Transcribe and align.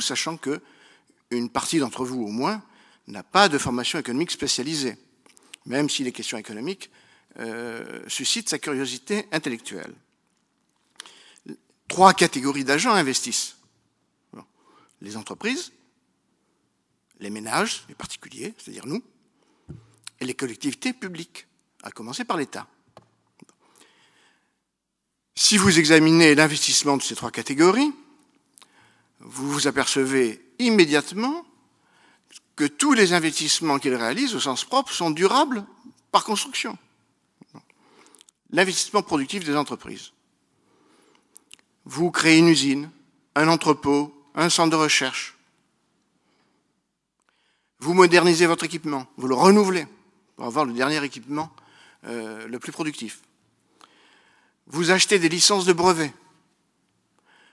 sachant 0.00 0.36
que 0.36 0.60
une 1.30 1.50
partie 1.50 1.78
d'entre 1.78 2.04
vous 2.04 2.22
au 2.22 2.28
moins 2.28 2.62
n'a 3.08 3.22
pas 3.22 3.48
de 3.48 3.58
formation 3.58 3.98
économique 3.98 4.30
spécialisée, 4.30 4.96
même 5.64 5.88
si 5.90 6.04
les 6.04 6.12
questions 6.12 6.38
économiques 6.38 6.90
euh, 7.38 8.02
suscitent 8.08 8.48
sa 8.48 8.58
curiosité 8.58 9.26
intellectuelle. 9.32 9.94
Trois 11.88 12.14
catégories 12.14 12.64
d'agents 12.64 12.92
investissent. 12.92 13.56
Les 15.02 15.16
entreprises, 15.16 15.72
les 17.20 17.30
ménages, 17.30 17.84
les 17.88 17.94
particuliers, 17.94 18.54
c'est-à-dire 18.56 18.86
nous, 18.86 19.02
et 20.20 20.24
les 20.24 20.34
collectivités 20.34 20.92
publiques, 20.92 21.46
à 21.82 21.90
commencer 21.90 22.24
par 22.24 22.38
l'État. 22.38 22.66
Si 25.34 25.58
vous 25.58 25.78
examinez 25.78 26.34
l'investissement 26.34 26.96
de 26.96 27.02
ces 27.02 27.14
trois 27.14 27.30
catégories, 27.30 27.92
vous 29.20 29.50
vous 29.50 29.66
apercevez 29.66 30.42
immédiatement 30.58 31.44
que 32.54 32.64
tous 32.64 32.94
les 32.94 33.12
investissements 33.12 33.78
qu'ils 33.78 33.94
réalisent 33.94 34.34
au 34.34 34.40
sens 34.40 34.64
propre 34.64 34.92
sont 34.92 35.10
durables 35.10 35.64
par 36.10 36.24
construction. 36.24 36.76
L'investissement 38.50 39.02
productif 39.02 39.44
des 39.44 39.56
entreprises. 39.56 40.12
Vous 41.84 42.10
créez 42.10 42.38
une 42.38 42.48
usine, 42.48 42.90
un 43.34 43.48
entrepôt, 43.48 44.12
un 44.34 44.48
centre 44.48 44.70
de 44.70 44.76
recherche. 44.76 45.36
Vous 47.80 47.92
modernisez 47.92 48.46
votre 48.46 48.64
équipement, 48.64 49.06
vous 49.16 49.28
le 49.28 49.34
renouvelez 49.34 49.86
pour 50.36 50.46
avoir 50.46 50.64
le 50.64 50.72
dernier 50.72 51.02
équipement 51.04 51.50
euh, 52.04 52.46
le 52.46 52.58
plus 52.58 52.72
productif. 52.72 53.20
Vous 54.66 54.90
achetez 54.90 55.18
des 55.18 55.28
licences 55.28 55.64
de 55.64 55.72
brevets. 55.72 56.12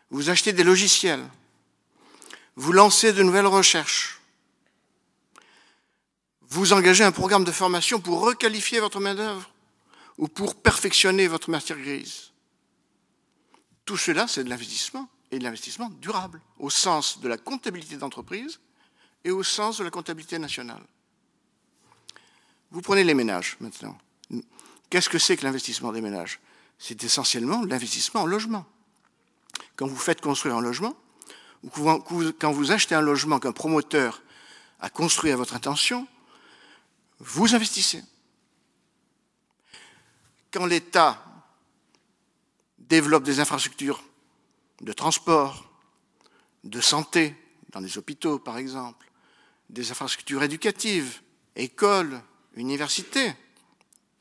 Vous 0.10 0.30
achetez 0.30 0.54
des 0.54 0.64
logiciels. 0.64 1.24
Vous 2.56 2.72
lancez 2.72 3.14
de 3.14 3.24
nouvelles 3.24 3.48
recherches. 3.48 4.20
Vous 6.42 6.74
engagez 6.74 7.04
un 7.04 7.12
programme 7.12 7.44
de 7.44 7.52
formation 7.52 8.00
pour 8.00 8.22
requalifier 8.22 8.80
votre 8.80 9.00
main-d'œuvre 9.00 9.50
ou 10.20 10.28
pour 10.28 10.56
perfectionner 10.56 11.28
votre 11.28 11.50
matière 11.50 11.80
grise. 11.80 12.32
Tout 13.86 13.98
cela, 13.98 14.28
c'est 14.28 14.44
de 14.44 14.50
l'investissement 14.50 15.10
et 15.32 15.40
de 15.40 15.44
l'investissement 15.44 15.90
durable, 16.00 16.42
au 16.60 16.70
sens 16.70 17.20
de 17.20 17.28
la 17.28 17.38
comptabilité 17.38 17.98
d'entreprise 17.98 18.60
et 19.24 19.32
au 19.32 19.42
sens 19.42 19.80
de 19.80 19.84
la 19.84 19.90
comptabilité 19.90 20.38
nationale. 20.38 20.84
Vous 22.70 22.82
prenez 22.82 23.04
les 23.04 23.16
ménages 23.16 23.58
maintenant. 23.60 23.98
Qu'est-ce 24.90 25.10
que 25.10 25.18
c'est 25.18 25.38
que 25.38 25.44
l'investissement 25.44 25.92
des 25.92 26.02
ménages? 26.02 26.40
C'est 26.78 27.04
essentiellement 27.04 27.64
l'investissement 27.64 28.22
en 28.22 28.26
logement. 28.28 28.66
Quand 29.76 29.88
vous 29.88 29.98
faites 29.98 30.22
construire 30.22 30.56
un 30.56 30.62
logement, 30.62 30.96
ou 31.64 32.32
quand 32.40 32.52
vous 32.52 32.72
achetez 32.72 32.96
un 32.96 33.02
logement 33.02 33.40
qu'un 33.40 33.52
promoteur 33.52 34.22
a 34.80 34.90
construit 34.90 35.32
à 35.32 35.36
votre 35.36 35.56
intention, 35.56 36.08
vous 37.20 37.56
investissez. 37.56 38.04
Quand 40.52 40.66
l'État 40.66 41.24
développe 42.78 43.24
des 43.24 43.40
infrastructures 43.40 44.04
de 44.82 44.94
transport, 44.94 45.70
de 46.64 46.82
santé, 46.82 47.36
dans 47.72 47.80
les 47.80 47.98
hôpitaux 47.98 48.40
par 48.40 48.58
exemple, 48.58 49.10
des 49.70 49.90
infrastructures 49.90 50.44
éducatives, 50.44 51.22
écoles, 51.56 52.22
universités, 52.56 53.34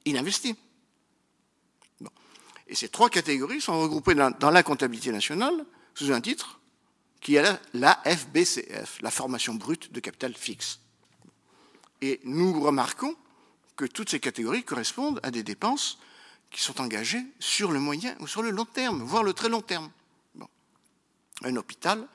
il 0.04 0.16
investit. 0.16 0.56
Et 2.68 2.74
ces 2.74 2.88
trois 2.88 3.10
catégories 3.10 3.60
sont 3.60 3.78
regroupées 3.78 4.14
dans, 4.14 4.50
la 4.50 4.62
comptabilité 4.62 5.12
nationale 5.12 5.66
sous 5.94 6.10
un 6.12 6.20
titre 6.20 6.60
qui 7.22 7.36
est 7.36 7.60
la 7.72 8.00
FBCF, 8.04 9.00
la 9.00 9.10
formation 9.10 9.54
brute 9.54 9.92
de 9.92 10.00
capital 10.00 10.34
fixe. 10.34 10.80
Et 12.02 12.20
nous 12.24 12.60
remarquons 12.60 13.16
que 13.76 13.84
toutes 13.84 14.10
ces 14.10 14.20
catégories 14.20 14.64
correspondent 14.64 15.20
à 15.22 15.30
des 15.30 15.44
dépenses 15.44 15.98
qui 16.50 16.60
sont 16.60 16.80
engagées 16.80 17.24
sur 17.38 17.70
le 17.70 17.78
moyen 17.78 18.14
ou 18.20 18.26
sur 18.26 18.42
le 18.42 18.50
long 18.50 18.66
terme, 18.66 19.02
voire 19.02 19.22
le 19.22 19.32
très 19.32 19.48
long 19.48 19.62
terme. 19.62 19.90
Un 21.44 21.56
hôpital, 21.56 22.06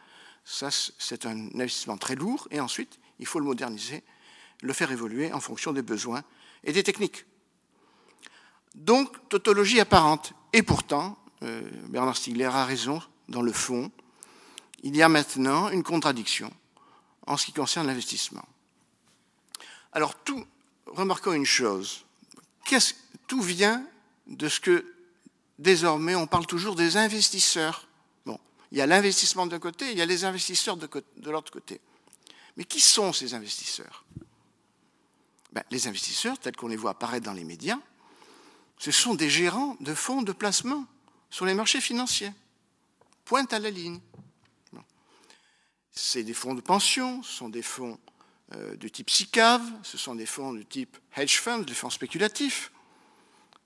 ça 0.43 0.69
c'est 0.71 1.25
un 1.25 1.47
investissement 1.55 1.97
très 1.97 2.15
lourd, 2.15 2.47
et 2.51 2.59
ensuite 2.59 2.99
il 3.19 3.25
faut 3.25 3.39
le 3.39 3.45
moderniser, 3.45 4.03
le 4.61 4.73
faire 4.73 4.91
évoluer 4.91 5.31
en 5.31 5.39
fonction 5.39 5.71
des 5.71 5.81
besoins 5.81 6.23
et 6.63 6.73
des 6.73 6.83
techniques. 6.83 7.25
Donc, 8.75 9.29
tautologie 9.29 9.79
apparente. 9.79 10.33
Et 10.53 10.61
pourtant, 10.61 11.17
euh, 11.43 11.61
Bernard 11.87 12.15
Stiegler 12.15 12.45
a 12.45 12.65
raison 12.65 13.01
dans 13.27 13.41
le 13.41 13.51
fond, 13.51 13.91
il 14.83 14.95
y 14.95 15.01
a 15.01 15.09
maintenant 15.09 15.69
une 15.69 15.83
contradiction 15.83 16.51
en 17.25 17.37
ce 17.37 17.45
qui 17.45 17.53
concerne 17.53 17.87
l'investissement. 17.87 18.45
Alors, 19.91 20.15
tout, 20.15 20.45
remarquons 20.85 21.33
une 21.33 21.45
chose. 21.45 22.05
tout 23.27 23.41
vient 23.41 23.85
de 24.27 24.47
ce 24.47 24.59
que 24.59 24.85
désormais 25.59 26.15
on 26.15 26.27
parle 26.27 26.45
toujours 26.45 26.75
des 26.75 26.97
investisseurs. 26.97 27.87
Bon, 28.25 28.39
il 28.71 28.77
y 28.77 28.81
a 28.81 28.85
l'investissement 28.85 29.47
d'un 29.47 29.59
côté, 29.59 29.91
il 29.91 29.97
y 29.97 30.01
a 30.01 30.05
les 30.05 30.25
investisseurs 30.25 30.77
de, 30.77 30.89
l'autre 31.29 31.51
côté. 31.51 31.81
Mais 32.55 32.63
qui 32.63 32.79
sont 32.79 33.13
ces 33.13 33.33
investisseurs? 33.33 34.05
Ben, 35.51 35.63
Les 35.71 35.87
investisseurs, 35.87 36.37
tels 36.39 36.55
qu'on 36.55 36.67
les 36.67 36.75
voit 36.75 36.91
apparaître 36.91 37.25
dans 37.25 37.33
les 37.33 37.43
médias, 37.43 37.79
ce 38.77 38.91
sont 38.91 39.15
des 39.15 39.29
gérants 39.29 39.75
de 39.79 39.93
fonds 39.93 40.21
de 40.21 40.31
placement 40.31 40.85
sur 41.29 41.45
les 41.45 41.53
marchés 41.53 41.81
financiers. 41.81 42.31
Pointe 43.25 43.51
à 43.53 43.59
la 43.59 43.69
ligne. 43.69 43.99
C'est 45.97 46.23
des 46.23 46.35
fonds 46.35 46.53
de 46.53 46.61
pension, 46.61 47.23
ce 47.23 47.31
sont 47.31 47.49
des 47.49 47.63
fonds 47.63 47.97
euh, 48.53 48.75
de 48.75 48.87
type 48.87 49.09
SICAV, 49.09 49.63
ce 49.81 49.97
sont 49.97 50.13
des 50.13 50.27
fonds 50.27 50.53
de 50.53 50.61
type 50.61 50.95
hedge 51.15 51.39
funds, 51.39 51.63
des 51.63 51.73
fonds 51.73 51.89
spéculatifs. 51.89 52.71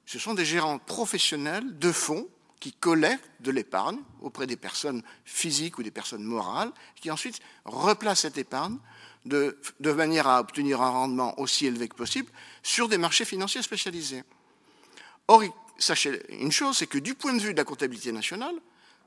Ce 0.06 0.18
sont 0.18 0.34
des 0.34 0.46
gérants 0.46 0.80
professionnels 0.80 1.78
de 1.78 1.92
fonds 1.92 2.30
qui 2.62 2.72
collectent 2.72 3.30
de 3.42 3.52
l'épargne 3.52 4.00
auprès 4.22 4.47
des 4.47 4.56
personnes 4.56 5.03
physiques 5.25 5.78
ou 5.78 5.84
des 5.84 5.92
personnes 5.92 6.24
morales, 6.24 6.72
qui 6.96 7.12
ensuite 7.12 7.42
replacent 7.66 8.22
cette 8.22 8.38
épargne 8.38 8.78
de, 9.25 9.59
de 9.81 9.92
manière 9.92 10.28
à 10.28 10.40
obtenir 10.40 10.81
un 10.81 10.90
rendement 10.90 11.38
aussi 11.38 11.66
élevé 11.66 11.90
que 11.90 11.96
possible 11.96 12.31
sur 12.63 12.88
des 12.88 12.98
marchés 12.98 13.25
financiers 13.25 13.62
spécialisés. 13.62 14.24
Or, 15.28 15.44
sachez 15.78 16.22
une 16.34 16.52
chose, 16.52 16.78
c'est 16.78 16.88
que 16.88 16.98
du 16.98 17.13
point 17.13 17.34
de 17.34 17.42
vue 17.42 17.52
de 17.52 17.58
la 17.58 17.66
comptabilité 17.66 18.13
nationale, 18.13 18.56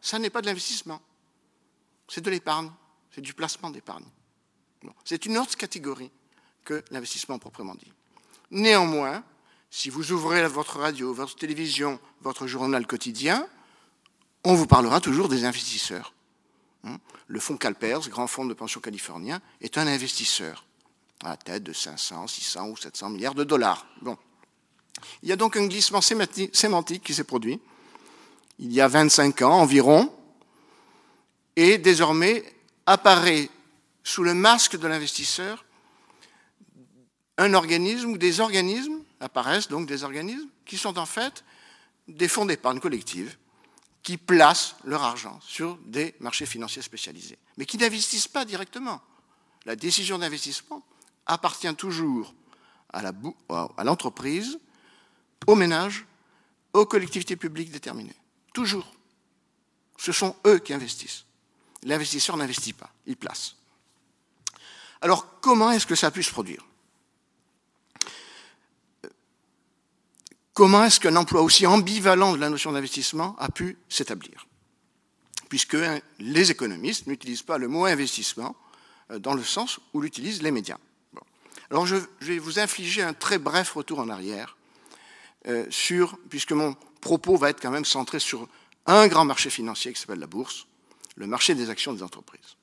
ça 0.03 0.19
n'est 0.19 0.31
pas 0.31 0.43
de 0.43 0.47
l'investissement. 0.47 1.01
C'est 2.09 2.21
de 2.21 2.31
l'épargne, 2.31 2.71
c'est 3.15 3.21
du 3.21 3.35
placement 3.35 3.71
d'épargne. 3.71 4.05
C'est 5.05 5.27
une 5.27 5.39
autre 5.39 5.57
catégorie 5.57 6.11
que 6.65 6.83
l'investissement 6.91 7.39
proprement 7.39 7.75
dit. 7.75 7.93
Néanmoins, 8.51 9.25
si 9.71 9.89
vous 9.89 10.13
ouvrez 10.13 10.47
votre 10.47 10.79
radio, 10.79 11.13
votre 11.15 11.37
télévision, 11.37 11.99
votre 12.21 12.47
journal 12.47 12.87
quotidien, 12.87 13.47
on 14.45 14.55
vous 14.55 14.67
parlera 14.67 15.01
toujours 15.01 15.29
des 15.29 15.45
investisseurs. 15.45 16.13
Hein? 16.85 16.99
Le 17.27 17.41
fonds 17.41 17.57
Calpers, 17.57 18.09
grand 18.11 18.27
fonds 18.27 18.45
de 18.45 18.55
pension 18.55 18.81
californien, 18.81 19.41
est 19.61 19.79
un 19.79 19.87
investisseur 19.87 20.67
à 21.23 21.31
la 21.31 21.37
tête 21.37 21.63
de 21.63 21.73
500, 21.73 22.27
600 22.27 22.69
ou 22.69 22.77
700 22.77 23.11
milliards 23.11 23.35
de 23.35 23.45
dollars. 23.45 23.87
Il 25.23 25.29
y 25.29 25.33
a 25.33 25.37
donc 25.37 25.57
un 25.57 25.67
glissement 25.67 26.03
sémantique 26.03 27.03
qui 27.03 27.15
s'est 27.15 27.25
produit 27.25 27.61
il 28.59 28.73
y 28.73 28.81
a 28.81 28.89
25 28.89 29.43
ans 29.43 29.61
environ, 29.61 30.13
et 31.57 31.79
désormais 31.79 32.45
apparaît 32.87 33.51
sous 34.03 34.23
le 34.23 34.35
masque 34.35 34.77
de 34.77 34.87
l'investisseur 34.87 35.65
un 37.37 37.55
organisme 37.55 38.11
ou 38.11 38.19
des 38.19 38.41
organismes, 38.41 39.03
apparaissent 39.21 39.69
donc 39.69 39.89
des 39.89 40.05
organismes, 40.05 40.49
qui 40.65 40.79
sont 40.79 40.99
en 40.99 41.07
fait 41.07 41.45
des 42.07 42.29
fonds 42.29 42.47
d'épargne 42.47 42.81
collective 42.81 43.37
qui 44.03 44.19
placent 44.19 44.77
leur 44.85 45.03
argent 45.03 45.41
sur 45.41 45.79
des 45.87 46.15
marchés 46.21 46.47
financiers 46.47 46.83
spécialisés, 46.83 47.39
mais 47.57 47.65
qui 47.65 47.79
n'investissent 47.79 48.29
pas 48.29 48.45
directement. 48.45 49.01
La 49.65 49.77
décision 49.77 50.19
d'investissement 50.19 50.85
appartient 51.27 51.75
toujours 51.75 52.35
à 52.93 53.03
l'entreprise 53.83 54.59
aux 55.47 55.55
ménages, 55.55 56.05
aux 56.75 56.85
collectivités 56.85 57.37
publiques 57.37 57.71
déterminées. 57.71 58.15
Toujours. 58.53 58.93
Ce 59.97 60.13
sont 60.13 60.37
eux 60.47 60.59
qui 60.59 60.75
investissent. 60.75 61.25
L'investisseur 61.85 62.37
n'investit 62.37 62.73
pas, 62.73 62.91
il 63.07 63.17
place. 63.17 63.57
Alors 65.01 65.41
comment 65.41 65.71
est-ce 65.71 65.87
que 65.87 65.95
ça 65.95 66.09
a 66.09 66.11
pu 66.11 66.23
se 66.23 66.31
produire? 66.31 66.65
Comment 70.55 70.85
est-ce 70.85 71.01
qu'un 71.01 71.17
emploi 71.17 71.43
aussi 71.43 71.67
ambivalent 71.67 72.33
de 72.33 72.39
la 72.39 72.49
notion 72.49 72.73
d'investissement 72.73 73.37
a 73.39 73.49
pu 73.49 73.77
s'établir? 73.89 74.47
Puisque 75.49 75.75
hein, 75.75 76.01
les 76.21 76.51
économistes 76.51 77.07
n'utilisent 77.07 77.43
pas 77.43 77.59
le 77.59 77.69
mot 77.69 77.85
investissement 77.85 78.57
euh, 79.11 79.19
dans 79.19 79.35
le 79.35 79.43
sens 79.43 79.81
où 79.93 80.01
l'utilisent 80.01 80.43
les 80.43 80.53
médias. 80.53 80.79
Alors 81.71 81.87
je 81.87 81.97
vais 82.21 82.39
vous 82.39 82.59
infliger 82.59 83.03
un 83.03 83.15
très 83.15 83.39
bref 83.39 83.73
retour 83.73 83.99
en 83.99 84.09
arrière 84.09 84.57
euh, 85.49 85.67
puisque 86.29 86.53
mon 86.53 86.77
propos 87.01 87.37
va 87.37 87.51
être 87.51 87.61
quand 87.61 87.71
même 87.71 87.85
centré 87.85 88.19
sur 88.21 88.49
un 88.87 89.09
grand 89.09 89.25
marché 89.25 89.51
financier 89.51 89.93
qui 89.93 90.01
s'appelle 90.01 90.21
la 90.21 90.27
bourse, 90.27 90.67
le 91.15 91.27
marché 91.27 91.55
des 91.55 91.71
actions 91.71 91.93
des 91.93 92.03
entreprises. 92.03 92.57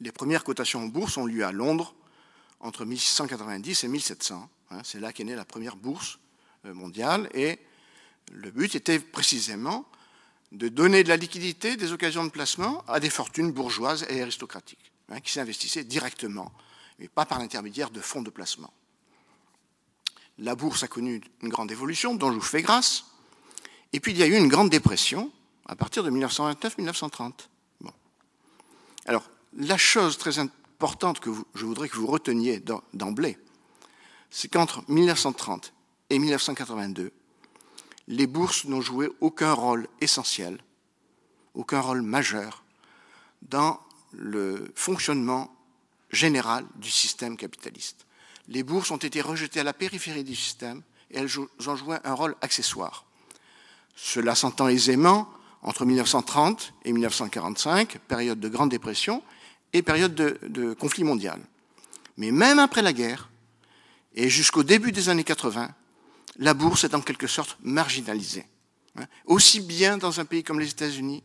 Les 0.00 0.12
premières 0.12 0.44
cotations 0.44 0.82
en 0.82 0.86
bourse 0.86 1.16
ont 1.16 1.26
lieu 1.26 1.44
à 1.44 1.52
Londres 1.52 1.94
entre 2.60 2.84
1690 2.84 3.84
et 3.84 3.88
1700. 3.88 4.48
Hein. 4.70 4.80
C'est 4.84 5.00
là 5.00 5.12
qu'est 5.12 5.24
née 5.24 5.34
la 5.34 5.44
première 5.44 5.76
bourse 5.76 6.18
euh, 6.64 6.74
mondiale 6.74 7.28
et 7.34 7.58
le 8.32 8.50
but 8.50 8.74
était 8.74 8.98
précisément 8.98 9.86
de 10.52 10.68
donner 10.68 11.02
de 11.02 11.08
la 11.08 11.16
liquidité, 11.16 11.76
des 11.76 11.92
occasions 11.92 12.24
de 12.24 12.30
placement 12.30 12.84
à 12.88 13.00
des 13.00 13.10
fortunes 13.10 13.52
bourgeoises 13.52 14.06
et 14.08 14.22
aristocratiques 14.22 14.92
hein, 15.08 15.20
qui 15.20 15.32
s'investissaient 15.32 15.84
directement, 15.84 16.52
mais 16.98 17.08
pas 17.08 17.26
par 17.26 17.38
l'intermédiaire 17.38 17.90
de 17.90 18.00
fonds 18.00 18.22
de 18.22 18.30
placement. 18.30 18.72
La 20.38 20.54
bourse 20.54 20.82
a 20.82 20.88
connu 20.88 21.22
une 21.42 21.48
grande 21.48 21.72
évolution 21.72 22.14
dont 22.14 22.30
je 22.30 22.36
vous 22.36 22.42
fais 22.42 22.62
grâce. 22.62 23.06
Et 23.92 24.00
puis 24.00 24.12
il 24.12 24.18
y 24.18 24.22
a 24.22 24.26
eu 24.26 24.36
une 24.36 24.48
grande 24.48 24.70
dépression 24.70 25.32
à 25.68 25.76
partir 25.76 26.02
de 26.02 26.10
1929-1930. 26.10 27.48
Bon. 27.80 27.92
Alors, 29.06 29.28
la 29.56 29.76
chose 29.76 30.18
très 30.18 30.38
importante 30.38 31.20
que 31.20 31.30
je 31.54 31.64
voudrais 31.64 31.88
que 31.88 31.96
vous 31.96 32.06
reteniez 32.06 32.62
d'emblée, 32.92 33.38
c'est 34.30 34.48
qu'entre 34.48 34.82
1930 34.88 35.72
et 36.10 36.18
1982, 36.18 37.12
les 38.08 38.26
bourses 38.26 38.64
n'ont 38.66 38.80
joué 38.80 39.08
aucun 39.20 39.52
rôle 39.52 39.88
essentiel, 40.00 40.58
aucun 41.54 41.80
rôle 41.80 42.02
majeur 42.02 42.62
dans 43.42 43.80
le 44.12 44.70
fonctionnement 44.74 45.52
général 46.10 46.64
du 46.76 46.90
système 46.90 47.36
capitaliste. 47.36 48.06
Les 48.48 48.62
bourses 48.62 48.90
ont 48.92 48.96
été 48.96 49.20
rejetées 49.20 49.60
à 49.60 49.64
la 49.64 49.72
périphérie 49.72 50.22
du 50.22 50.36
système 50.36 50.82
et 51.10 51.18
elles 51.18 51.40
ont 51.40 51.76
joué 51.76 51.96
un 52.04 52.14
rôle 52.14 52.36
accessoire. 52.42 53.04
Cela 53.96 54.34
s'entend 54.34 54.68
aisément 54.68 55.28
entre 55.66 55.84
1930 55.84 56.72
et 56.84 56.92
1945, 56.92 57.98
période 58.06 58.38
de 58.38 58.48
Grande 58.48 58.70
Dépression 58.70 59.22
et 59.72 59.82
période 59.82 60.14
de, 60.14 60.72
conflit 60.74 61.02
mondial. 61.04 61.40
Mais 62.16 62.30
même 62.30 62.60
après 62.60 62.82
la 62.82 62.92
guerre, 62.92 63.28
et 64.14 64.30
jusqu'au 64.30 64.62
début 64.62 64.92
des 64.92 65.08
années 65.08 65.24
80, 65.24 65.68
la 66.38 66.54
bourse 66.54 66.84
est 66.84 66.94
en 66.94 67.00
quelque 67.00 67.26
sorte 67.26 67.58
marginalisée. 67.62 68.46
Hein. 68.96 69.06
Aussi 69.26 69.60
bien 69.60 69.98
dans 69.98 70.20
un 70.20 70.24
pays 70.24 70.44
comme 70.44 70.60
les 70.60 70.70
États-Unis 70.70 71.22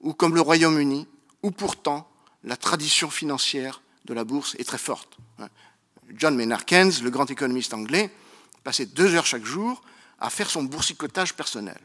ou 0.00 0.14
comme 0.14 0.34
le 0.34 0.40
Royaume-Uni, 0.40 1.08
où 1.42 1.50
pourtant 1.50 2.08
la 2.44 2.56
tradition 2.56 3.10
financière 3.10 3.82
de 4.04 4.14
la 4.14 4.24
bourse 4.24 4.54
est 4.58 4.64
très 4.64 4.78
forte. 4.78 5.18
Hein. 5.40 5.48
John 6.10 6.36
Maynard 6.36 6.64
Keynes, 6.64 6.92
le 7.02 7.10
grand 7.10 7.28
économiste 7.30 7.74
anglais, 7.74 8.10
passait 8.62 8.86
deux 8.86 9.14
heures 9.14 9.26
chaque 9.26 9.44
jour 9.44 9.82
à 10.20 10.30
faire 10.30 10.48
son 10.48 10.62
boursicotage 10.62 11.34
personnel. 11.34 11.78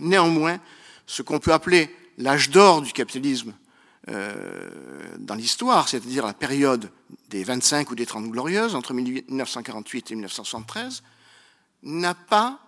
Néanmoins, 0.00 0.58
ce 1.06 1.22
qu'on 1.22 1.38
peut 1.38 1.52
appeler 1.52 1.94
l'âge 2.18 2.50
d'or 2.50 2.82
du 2.82 2.92
capitalisme 2.92 3.54
euh, 4.08 5.16
dans 5.18 5.34
l'histoire, 5.34 5.88
c'est-à-dire 5.88 6.26
la 6.26 6.34
période 6.34 6.90
des 7.28 7.44
25 7.44 7.90
ou 7.90 7.94
des 7.94 8.06
30 8.06 8.30
glorieuses, 8.30 8.74
entre 8.74 8.94
1948 8.94 10.10
et 10.10 10.14
1973, 10.14 11.02
n'a 11.82 12.14
pas 12.14 12.60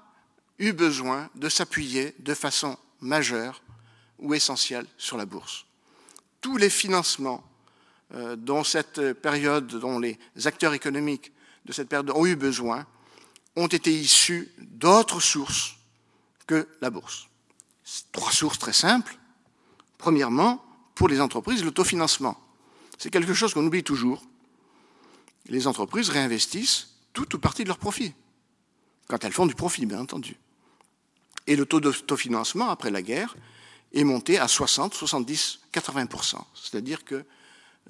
eu 0.58 0.72
besoin 0.72 1.30
de 1.34 1.48
s'appuyer 1.48 2.14
de 2.19 2.34
façon 2.34 2.76
majeure 3.00 3.62
ou 4.19 4.34
essentielle 4.34 4.86
sur 4.96 5.16
la 5.16 5.26
bourse. 5.26 5.64
Tous 6.40 6.56
les 6.56 6.70
financements 6.70 7.44
euh, 8.14 8.36
dont 8.36 8.64
cette 8.64 9.12
période, 9.12 9.66
dont 9.66 9.98
les 9.98 10.19
acteurs 10.44 10.75
économiques 10.75 11.32
de 11.66 11.72
cette 11.72 11.88
période 11.88 12.10
ont 12.10 12.26
eu 12.26 12.36
besoin, 12.36 12.86
ont 13.54 13.66
été 13.66 13.92
issus 13.92 14.50
d'autres 14.58 15.20
sources 15.20 15.77
que 16.48 16.66
la 16.80 16.90
bourse. 16.90 17.28
Trois 18.10 18.32
sources 18.32 18.58
très 18.58 18.72
simples. 18.72 19.16
Premièrement, 19.98 20.64
pour 20.96 21.06
les 21.06 21.20
entreprises, 21.20 21.62
l'autofinancement. 21.62 22.36
C'est 22.98 23.10
quelque 23.10 23.34
chose 23.34 23.54
qu'on 23.54 23.64
oublie 23.64 23.84
toujours. 23.84 24.24
Les 25.46 25.68
entreprises 25.68 26.08
réinvestissent 26.08 26.88
tout 27.12 27.36
ou 27.36 27.38
partie 27.38 27.62
de 27.62 27.68
leurs 27.68 27.78
profits, 27.78 28.14
quand 29.06 29.24
elles 29.24 29.32
font 29.32 29.46
du 29.46 29.54
profit, 29.54 29.86
bien 29.86 30.00
entendu. 30.00 30.36
Et 31.46 31.56
le 31.56 31.64
taux 31.64 31.80
d'autofinancement, 31.80 32.68
après 32.68 32.90
la 32.90 33.02
guerre, 33.02 33.36
est 33.94 34.04
monté 34.04 34.38
à 34.38 34.48
60, 34.48 34.92
70, 34.92 35.60
80%. 35.72 36.36
C'est-à-dire 36.54 37.04
que 37.04 37.24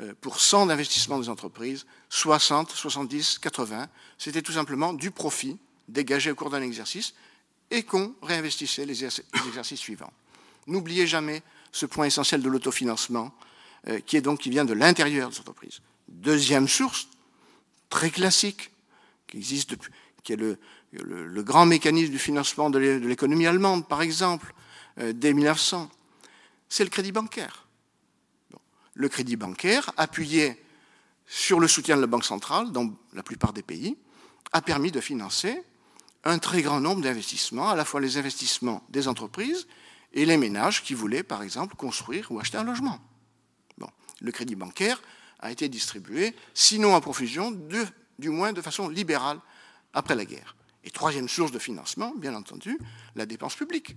euh, 0.00 0.14
pour 0.20 0.40
100 0.40 0.66
d'investissement 0.66 1.18
des 1.18 1.28
entreprises, 1.28 1.86
60, 2.08 2.70
70, 2.70 3.38
80, 3.40 3.88
c'était 4.16 4.42
tout 4.42 4.52
simplement 4.52 4.92
du 4.92 5.10
profit 5.10 5.58
dégagé 5.88 6.30
au 6.30 6.34
cours 6.34 6.50
d'un 6.50 6.62
exercice 6.62 7.14
et 7.70 7.82
qu'on 7.82 8.14
réinvestissait 8.22 8.86
les 8.86 9.04
exercices 9.04 9.80
suivants. 9.80 10.12
N'oubliez 10.66 11.06
jamais 11.06 11.42
ce 11.72 11.86
point 11.86 12.06
essentiel 12.06 12.42
de 12.42 12.48
l'autofinancement, 12.48 13.32
euh, 13.88 14.00
qui 14.00 14.16
est 14.16 14.20
donc 14.20 14.40
qui 14.40 14.50
vient 14.50 14.64
de 14.64 14.72
l'intérieur 14.72 15.30
des 15.30 15.38
entreprises. 15.38 15.80
Deuxième 16.08 16.68
source, 16.68 17.08
très 17.90 18.10
classique, 18.10 18.70
qui 19.26 19.36
existe 19.36 19.70
depuis, 19.70 19.92
qui 20.24 20.32
est 20.32 20.36
le, 20.36 20.58
le, 20.92 21.42
grand 21.42 21.66
mécanisme 21.66 22.10
du 22.10 22.18
financement 22.18 22.70
de 22.70 22.78
l'économie 22.78 23.46
allemande, 23.46 23.86
par 23.86 24.02
exemple, 24.02 24.54
euh, 24.98 25.12
dès 25.12 25.32
1900, 25.32 25.90
c'est 26.68 26.84
le 26.84 26.90
crédit 26.90 27.12
bancaire. 27.12 27.66
Le 28.94 29.08
crédit 29.08 29.36
bancaire, 29.36 29.92
appuyé 29.96 30.56
sur 31.26 31.60
le 31.60 31.68
soutien 31.68 31.96
de 31.96 32.00
la 32.00 32.06
Banque 32.06 32.24
centrale, 32.24 32.72
dans 32.72 32.90
la 33.12 33.22
plupart 33.22 33.52
des 33.52 33.62
pays, 33.62 33.96
a 34.52 34.62
permis 34.62 34.90
de 34.90 35.00
financer 35.00 35.62
un 36.24 36.38
très 36.38 36.62
grand 36.62 36.80
nombre 36.80 37.02
d'investissements, 37.02 37.70
à 37.70 37.76
la 37.76 37.84
fois 37.84 38.00
les 38.00 38.16
investissements 38.16 38.82
des 38.88 39.08
entreprises 39.08 39.66
et 40.12 40.26
les 40.26 40.36
ménages 40.36 40.82
qui 40.82 40.94
voulaient, 40.94 41.22
par 41.22 41.42
exemple, 41.42 41.76
construire 41.76 42.30
ou 42.30 42.40
acheter 42.40 42.58
un 42.58 42.64
logement. 42.64 42.98
Bon. 43.78 43.88
Le 44.20 44.32
crédit 44.32 44.56
bancaire 44.56 45.00
a 45.40 45.50
été 45.50 45.68
distribué, 45.68 46.34
sinon 46.54 46.94
en 46.94 47.00
profusion, 47.00 47.52
du 48.18 48.30
moins 48.30 48.52
de 48.52 48.60
façon 48.60 48.88
libérale 48.88 49.38
après 49.92 50.14
la 50.14 50.24
guerre. 50.24 50.56
Et 50.84 50.90
troisième 50.90 51.28
source 51.28 51.52
de 51.52 51.58
financement, 51.58 52.12
bien 52.16 52.34
entendu, 52.34 52.78
la 53.14 53.26
dépense 53.26 53.54
publique, 53.54 53.96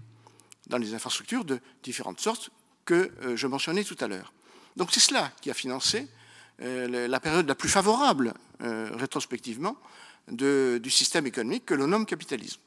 dans 0.67 0.77
les 0.77 0.93
infrastructures 0.93 1.45
de 1.45 1.59
différentes 1.83 2.19
sortes 2.19 2.49
que 2.85 3.11
euh, 3.23 3.35
je 3.35 3.47
mentionnais 3.47 3.83
tout 3.83 3.97
à 3.99 4.07
l'heure. 4.07 4.33
Donc 4.75 4.89
c'est 4.91 4.99
cela 4.99 5.31
qui 5.41 5.49
a 5.49 5.53
financé 5.53 6.07
euh, 6.61 7.07
la 7.07 7.19
période 7.19 7.47
la 7.47 7.55
plus 7.55 7.69
favorable, 7.69 8.33
euh, 8.61 8.89
du 10.27 10.89
système 10.89 11.27
économique 11.27 11.65
que 11.65 11.73
l'on 11.73 11.87
nomme 11.87 12.05
capitalisme. 12.05 12.59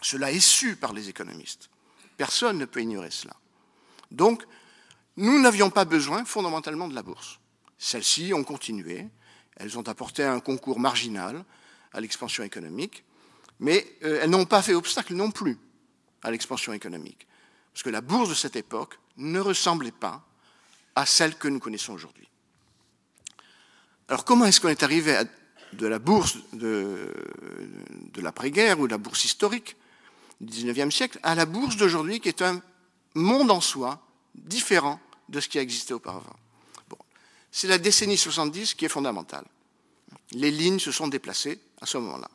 Cela 0.00 0.30
est 0.30 0.40
su 0.40 0.76
par 0.76 0.92
les 0.92 1.08
économistes. 1.08 1.70
Personne 2.16 2.58
ne 2.58 2.64
peut 2.64 2.80
ignorer 2.80 3.10
cela. 3.10 3.34
Donc, 4.10 4.44
nous 5.16 5.40
n'avions 5.40 5.70
pas 5.70 5.84
besoin 5.84 6.24
fondamentalement 6.24 6.88
de 6.88 6.94
la 6.94 7.02
bourse. 7.02 7.38
Celles-ci 7.78 8.32
ont 8.32 8.44
continué, 8.44 9.08
elles 9.56 9.78
ont 9.78 9.88
apporté 9.88 10.22
un 10.22 10.40
concours 10.40 10.78
marginal 10.78 11.44
à 11.92 12.00
l'expansion 12.00 12.44
économique, 12.44 13.04
mais 13.58 13.86
euh, 14.04 14.20
elles 14.22 14.30
n'ont 14.30 14.44
pas 14.44 14.62
fait 14.62 14.74
obstacle 14.74 15.14
non 15.14 15.30
plus 15.30 15.58
à 16.22 16.30
l'expansion 16.30 16.72
économique. 16.72 17.26
Parce 17.72 17.82
que 17.82 17.90
la 17.90 18.00
bourse 18.00 18.28
de 18.28 18.34
cette 18.34 18.56
époque 18.56 18.98
ne 19.16 19.40
ressemblait 19.40 19.92
pas 19.92 20.24
à 20.94 21.06
celle 21.06 21.36
que 21.36 21.48
nous 21.48 21.58
connaissons 21.58 21.92
aujourd'hui. 21.92 22.28
Alors 24.08 24.24
comment 24.24 24.44
est-ce 24.44 24.60
qu'on 24.60 24.68
est 24.68 24.82
arrivé 24.82 25.18
de 25.76 25.86
la 25.86 25.98
bourse 25.98 26.38
de, 26.52 27.12
de 28.12 28.20
l'après-guerre 28.20 28.80
ou 28.80 28.86
de 28.86 28.92
la 28.92 28.98
bourse 28.98 29.24
historique 29.24 29.76
du 30.40 30.72
XIXe 30.72 30.94
siècle 30.94 31.18
à 31.22 31.34
la 31.34 31.46
bourse 31.46 31.76
d'aujourd'hui, 31.76 32.20
qui 32.20 32.28
est 32.28 32.42
un 32.42 32.60
monde 33.14 33.50
en 33.50 33.60
soi 33.60 34.00
différent 34.34 35.00
de 35.28 35.40
ce 35.40 35.48
qui 35.48 35.58
a 35.58 35.62
existé 35.62 35.94
auparavant. 35.94 36.36
Bon. 36.88 36.98
C'est 37.50 37.68
la 37.68 37.78
décennie 37.78 38.16
70 38.16 38.74
qui 38.74 38.84
est 38.84 38.90
fondamentale. 38.90 39.44
Les 40.32 40.50
lignes 40.50 40.78
se 40.78 40.92
sont 40.92 41.08
déplacées 41.08 41.58
à 41.80 41.86
ce 41.86 41.98
moment-là. 41.98 42.30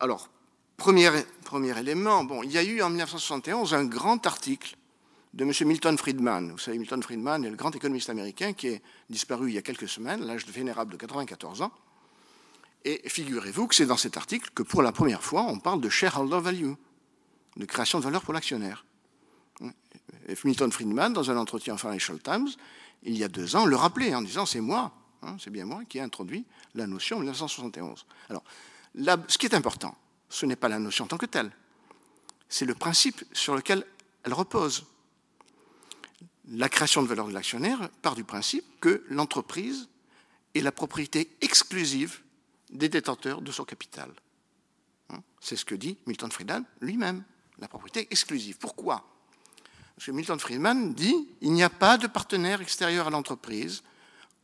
Alors, 0.00 0.28
premier, 0.76 1.10
premier 1.44 1.78
élément, 1.78 2.24
bon, 2.24 2.42
il 2.42 2.52
y 2.52 2.58
a 2.58 2.62
eu 2.62 2.82
en 2.82 2.88
1971 2.88 3.74
un 3.74 3.84
grand 3.84 4.26
article 4.26 4.76
de 5.34 5.44
M. 5.44 5.52
Milton 5.66 5.96
Friedman. 5.96 6.50
Vous 6.52 6.58
savez, 6.58 6.78
Milton 6.78 7.02
Friedman 7.02 7.44
est 7.44 7.50
le 7.50 7.56
grand 7.56 7.74
économiste 7.74 8.10
américain 8.10 8.52
qui 8.52 8.68
est 8.68 8.82
disparu 9.08 9.50
il 9.50 9.54
y 9.54 9.58
a 9.58 9.62
quelques 9.62 9.88
semaines, 9.88 10.22
à 10.22 10.26
l'âge 10.26 10.46
vénérable 10.46 10.92
de 10.92 10.96
94 10.96 11.62
ans. 11.62 11.72
Et 12.84 13.02
figurez-vous 13.08 13.66
que 13.66 13.74
c'est 13.74 13.86
dans 13.86 13.96
cet 13.96 14.16
article 14.16 14.50
que 14.54 14.62
pour 14.62 14.82
la 14.82 14.92
première 14.92 15.22
fois, 15.22 15.42
on 15.42 15.58
parle 15.58 15.80
de 15.80 15.88
shareholder 15.88 16.40
value, 16.40 16.72
de 17.56 17.64
création 17.66 17.98
de 17.98 18.04
valeur 18.04 18.22
pour 18.22 18.32
l'actionnaire. 18.32 18.84
Milton 20.44 20.70
Friedman, 20.70 21.12
dans 21.12 21.30
un 21.30 21.36
entretien 21.36 21.74
en 21.74 21.76
Financial 21.76 22.18
Times, 22.20 22.48
il 23.02 23.16
y 23.16 23.24
a 23.24 23.28
deux 23.28 23.56
ans, 23.56 23.66
le 23.66 23.76
rappelait 23.76 24.14
en 24.14 24.22
disant 24.22 24.46
c'est 24.46 24.60
moi, 24.60 24.92
hein, 25.22 25.36
c'est 25.38 25.50
bien 25.50 25.64
moi 25.64 25.82
qui 25.88 25.98
ai 25.98 26.00
introduit 26.00 26.46
la 26.74 26.86
notion 26.86 27.16
en 27.16 27.20
1971. 27.20 28.06
Alors, 28.28 28.44
ce 29.28 29.38
qui 29.38 29.46
est 29.46 29.54
important, 29.54 29.96
ce 30.28 30.46
n'est 30.46 30.56
pas 30.56 30.68
la 30.68 30.78
notion 30.78 31.04
en 31.04 31.08
tant 31.08 31.18
que 31.18 31.26
telle, 31.26 31.50
c'est 32.48 32.66
le 32.66 32.74
principe 32.74 33.24
sur 33.32 33.54
lequel 33.54 33.84
elle 34.22 34.34
repose. 34.34 34.86
La 36.48 36.68
création 36.68 37.02
de 37.02 37.08
valeur 37.08 37.28
de 37.28 37.32
l'actionnaire 37.32 37.88
part 38.02 38.14
du 38.14 38.24
principe 38.24 38.64
que 38.80 39.04
l'entreprise 39.08 39.88
est 40.54 40.60
la 40.60 40.72
propriété 40.72 41.30
exclusive 41.40 42.20
des 42.70 42.88
détenteurs 42.88 43.42
de 43.42 43.52
son 43.52 43.64
capital. 43.64 44.12
Hein, 45.10 45.22
c'est 45.40 45.56
ce 45.56 45.64
que 45.64 45.74
dit 45.74 45.98
Milton 46.06 46.30
Friedman 46.30 46.64
lui-même, 46.80 47.24
la 47.58 47.68
propriété 47.68 48.08
exclusive. 48.10 48.58
Pourquoi? 48.58 49.04
Parce 49.96 50.06
que 50.06 50.12
Milton 50.12 50.38
Friedman 50.38 50.94
dit 50.94 51.28
il 51.40 51.52
n'y 51.52 51.62
a 51.62 51.70
pas 51.70 51.98
de 51.98 52.06
partenaire 52.06 52.60
extérieur 52.60 53.06
à 53.06 53.10
l'entreprise 53.10 53.82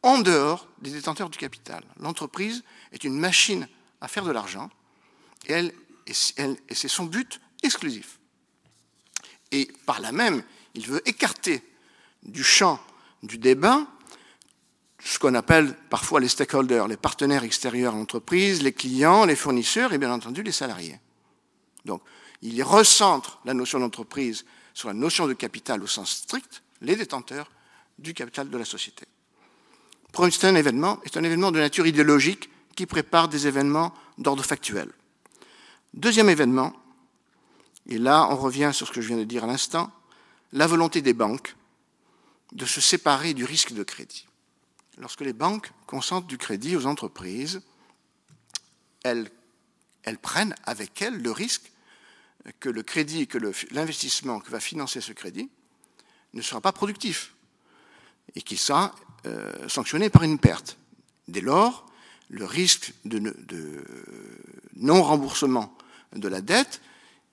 en 0.02 0.18
dehors 0.18 0.68
des 0.82 0.90
détenteurs 0.90 1.30
du 1.30 1.38
capital. 1.38 1.82
L'entreprise 1.98 2.62
est 2.92 3.04
une 3.04 3.18
machine 3.18 3.68
à 4.00 4.08
faire 4.08 4.24
de 4.24 4.30
l'argent 4.30 4.70
et, 5.48 5.72
c'est 6.06 6.88
son 6.88 7.04
but 7.04 7.40
exclusif. 7.62 8.18
Et 9.50 9.72
par 9.86 10.00
là 10.00 10.12
même, 10.12 10.42
il 10.74 10.86
veut 10.86 11.06
écarter 11.08 11.62
du 12.22 12.44
champ 12.44 12.80
du 13.22 13.38
débat 13.38 13.86
ce 14.98 15.18
qu'on 15.18 15.34
appelle 15.34 15.74
parfois 15.90 16.20
les 16.20 16.28
stakeholders, 16.28 16.88
les 16.88 16.96
partenaires 16.96 17.44
extérieurs 17.44 17.94
à 17.94 17.96
l'entreprise, 17.96 18.62
les 18.62 18.72
clients, 18.72 19.24
les 19.24 19.36
fournisseurs 19.36 19.92
et 19.92 19.98
bien 19.98 20.12
entendu 20.12 20.42
les 20.42 20.52
salariés. 20.52 20.98
Donc, 21.84 22.02
il 22.42 22.62
recentre 22.62 23.40
la 23.44 23.54
notion 23.54 23.78
d'entreprise 23.78 24.44
sur 24.74 24.88
la 24.88 24.94
notion 24.94 25.26
de 25.26 25.32
capital 25.32 25.82
au 25.82 25.86
sens 25.86 26.10
strict, 26.10 26.62
les 26.80 26.96
détenteurs 26.96 27.50
du 27.98 28.14
capital 28.14 28.50
de 28.50 28.58
la 28.58 28.64
société. 28.64 29.06
un 30.18 30.54
événement 30.54 31.00
est 31.04 31.16
un 31.16 31.24
événement 31.24 31.50
de 31.50 31.58
nature 31.58 31.86
idéologique 31.86 32.50
qui 32.74 32.86
prépare 32.86 33.28
des 33.28 33.46
événements 33.46 33.94
d'ordre 34.18 34.44
factuel. 34.44 34.90
Deuxième 35.94 36.28
événement, 36.28 36.74
et 37.88 37.98
là 37.98 38.28
on 38.30 38.36
revient 38.36 38.70
sur 38.72 38.86
ce 38.86 38.92
que 38.92 39.00
je 39.00 39.08
viens 39.08 39.16
de 39.16 39.24
dire 39.24 39.44
à 39.44 39.46
l'instant, 39.46 39.90
la 40.52 40.66
volonté 40.66 41.00
des 41.00 41.14
banques 41.14 41.56
de 42.52 42.66
se 42.66 42.80
séparer 42.80 43.34
du 43.34 43.44
risque 43.44 43.72
de 43.72 43.82
crédit. 43.82 44.26
Lorsque 44.98 45.20
les 45.20 45.32
banques 45.32 45.70
consentent 45.86 46.26
du 46.26 46.38
crédit 46.38 46.76
aux 46.76 46.86
entreprises, 46.86 47.60
elles, 49.04 49.30
prennent 50.22 50.54
avec 50.64 51.02
elles 51.02 51.20
le 51.20 51.30
risque 51.30 51.70
que 52.60 52.68
le 52.68 52.82
crédit, 52.82 53.26
que 53.26 53.38
l'investissement 53.72 54.40
que 54.40 54.50
va 54.50 54.60
financer 54.60 55.00
ce 55.00 55.12
crédit 55.12 55.50
ne 56.32 56.42
sera 56.42 56.60
pas 56.60 56.72
productif 56.72 57.34
et 58.34 58.42
qu'il 58.42 58.58
sera 58.58 58.94
euh, 59.26 59.68
sanctionné 59.68 60.10
par 60.10 60.22
une 60.22 60.38
perte. 60.38 60.78
Dès 61.28 61.40
lors, 61.40 61.86
le 62.28 62.44
risque 62.44 62.92
de, 63.04 63.34
non-remboursement 64.74 65.76
de 66.14 66.28
la 66.28 66.40
dette, 66.40 66.80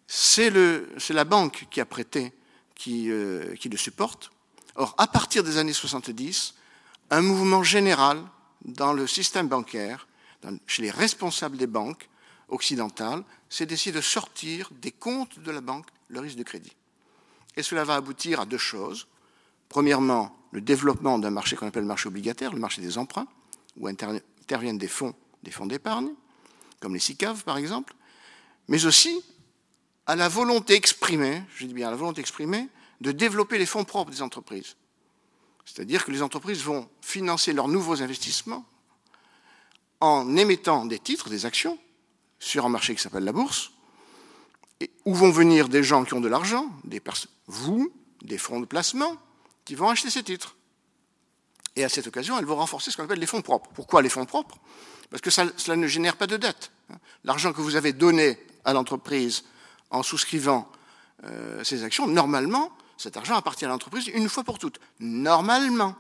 c'est 0.08 0.50
la 0.50 1.24
banque 1.26 1.68
qui 1.72 1.82
a 1.82 1.86
prêté 1.86 2.34
qui, 2.76 3.10
euh, 3.10 3.56
qui 3.56 3.70
le 3.70 3.78
supporte. 3.78 4.32
Or, 4.76 4.96
à 4.98 5.08
partir 5.08 5.44
des 5.44 5.58
années 5.58 5.74
70, 5.74 6.56
un 7.10 7.22
mouvement 7.22 7.64
général 7.64 8.24
dans 8.66 8.94
le 8.94 9.08
système 9.08 9.48
bancaire, 9.48 10.08
chez 10.68 10.82
les 10.82 10.92
responsables 10.92 11.58
des 11.58 11.68
banques, 11.68 12.10
occidentale, 12.50 13.24
c'est 13.50 13.66
d'essayer 13.66 13.92
de 13.92 14.02
sortir 14.02 14.70
des 14.82 14.92
comptes 14.92 15.40
de 15.40 15.52
la 15.52 15.62
banque 15.62 15.88
le 16.10 16.20
risque 16.20 16.38
de 16.38 16.44
crédit. 16.44 16.76
Et 17.56 17.64
cela 17.64 17.84
va 17.84 17.96
aboutir 17.96 18.40
à 18.40 18.46
deux 18.46 18.58
choses. 18.58 19.08
Premièrement, 19.70 20.36
le 20.52 20.62
développement 20.62 21.20
d'un 21.20 21.32
marché 21.32 21.56
qu'on 21.56 21.68
appelle 21.68 21.84
le 21.84 21.88
marché 21.88 22.08
obligataire, 22.08 22.54
le 22.54 22.60
marché 22.60 22.82
des 22.82 22.98
emprunts, 22.98 23.28
où 23.78 23.88
interviennent 23.88 24.78
des 24.78 24.88
fonds, 24.88 25.16
des 25.42 25.52
fonds 25.52 25.66
d'épargne, 25.66 26.10
comme 26.80 26.94
les 26.94 27.00
SICAV 27.00 27.44
par 27.44 27.58
exemple, 27.58 27.94
mais 28.68 28.86
aussi 28.86 29.24
à 30.06 30.16
la 30.16 30.30
volonté 30.30 30.76
exprimée, 30.76 31.42
je 31.56 31.66
dis 31.66 31.74
bien 31.74 31.88
à 31.88 31.92
la 31.92 31.98
volonté 31.98 32.22
exprimée, 32.22 32.68
de 33.02 33.12
développer 33.12 33.58
les 33.58 33.66
fonds 33.66 33.84
propres 33.84 34.12
des 34.12 34.22
entreprises. 34.22 34.76
C'est-à-dire 35.66 36.06
que 36.06 36.12
les 36.12 36.22
entreprises 36.22 36.64
vont 36.64 36.90
financer 37.02 37.54
leurs 37.54 37.68
nouveaux 37.68 38.02
investissements 38.02 38.66
en 40.02 40.36
émettant 40.36 40.86
des 40.86 41.00
titres, 41.00 41.30
des 41.30 41.46
actions, 41.46 41.80
sur 42.40 42.66
un 42.66 42.70
marché 42.70 42.94
qui 42.94 43.02
s'appelle 43.02 43.24
la 43.24 43.32
bourse, 43.32 43.72
et 44.82 44.92
où 45.06 45.16
vont 45.16 45.32
venir 45.32 45.70
des 45.70 45.84
gens 45.84 46.04
qui 46.04 46.14
ont 46.14 46.20
de 46.20 46.28
l'argent, 46.28 46.70
des 46.84 47.02
vous, 47.48 47.92
des 48.22 48.38
fonds 48.38 48.60
de 48.60 48.66
placement, 48.66 49.16
qui 49.64 49.76
vont 49.76 49.90
acheter 49.90 50.10
ces 50.10 50.24
titres. 50.24 50.56
Et 51.76 51.84
à 51.84 51.90
cette 51.90 52.08
occasion, 52.08 52.38
elles 52.38 52.46
vont 52.46 52.58
renforcer 52.58 52.92
ce 52.92 52.98
qu'on 52.98 53.06
appelle 53.06 53.20
les 53.20 53.26
fonds 53.26 53.42
propres. 53.42 53.70
Pourquoi 53.74 54.02
les 54.02 54.10
fonds 54.10 54.26
propres? 54.26 54.58
Parce 55.10 55.22
que 55.22 55.30
cela 55.30 55.76
ne 55.76 55.88
génère 55.88 56.18
pas 56.18 56.28
de 56.28 56.38
dette. 56.38 56.72
L'argent 57.24 57.54
que 57.54 57.62
vous 57.62 57.76
avez 57.76 57.94
donné 57.94 58.38
à 58.66 58.74
l'entreprise 58.74 59.44
en 59.90 60.04
souscrivant 60.04 60.70
euh, 61.24 61.64
ces 61.64 61.84
actions, 61.84 62.08
normalement, 62.08 62.76
cet 62.98 63.18
argent 63.18 63.36
appartient 63.36 63.66
à 63.66 63.70
l'entreprise 63.70 64.08
une 64.08 64.30
fois 64.30 64.44
pour 64.44 64.60
toutes. 64.60 64.80
Normalement. 65.00 65.96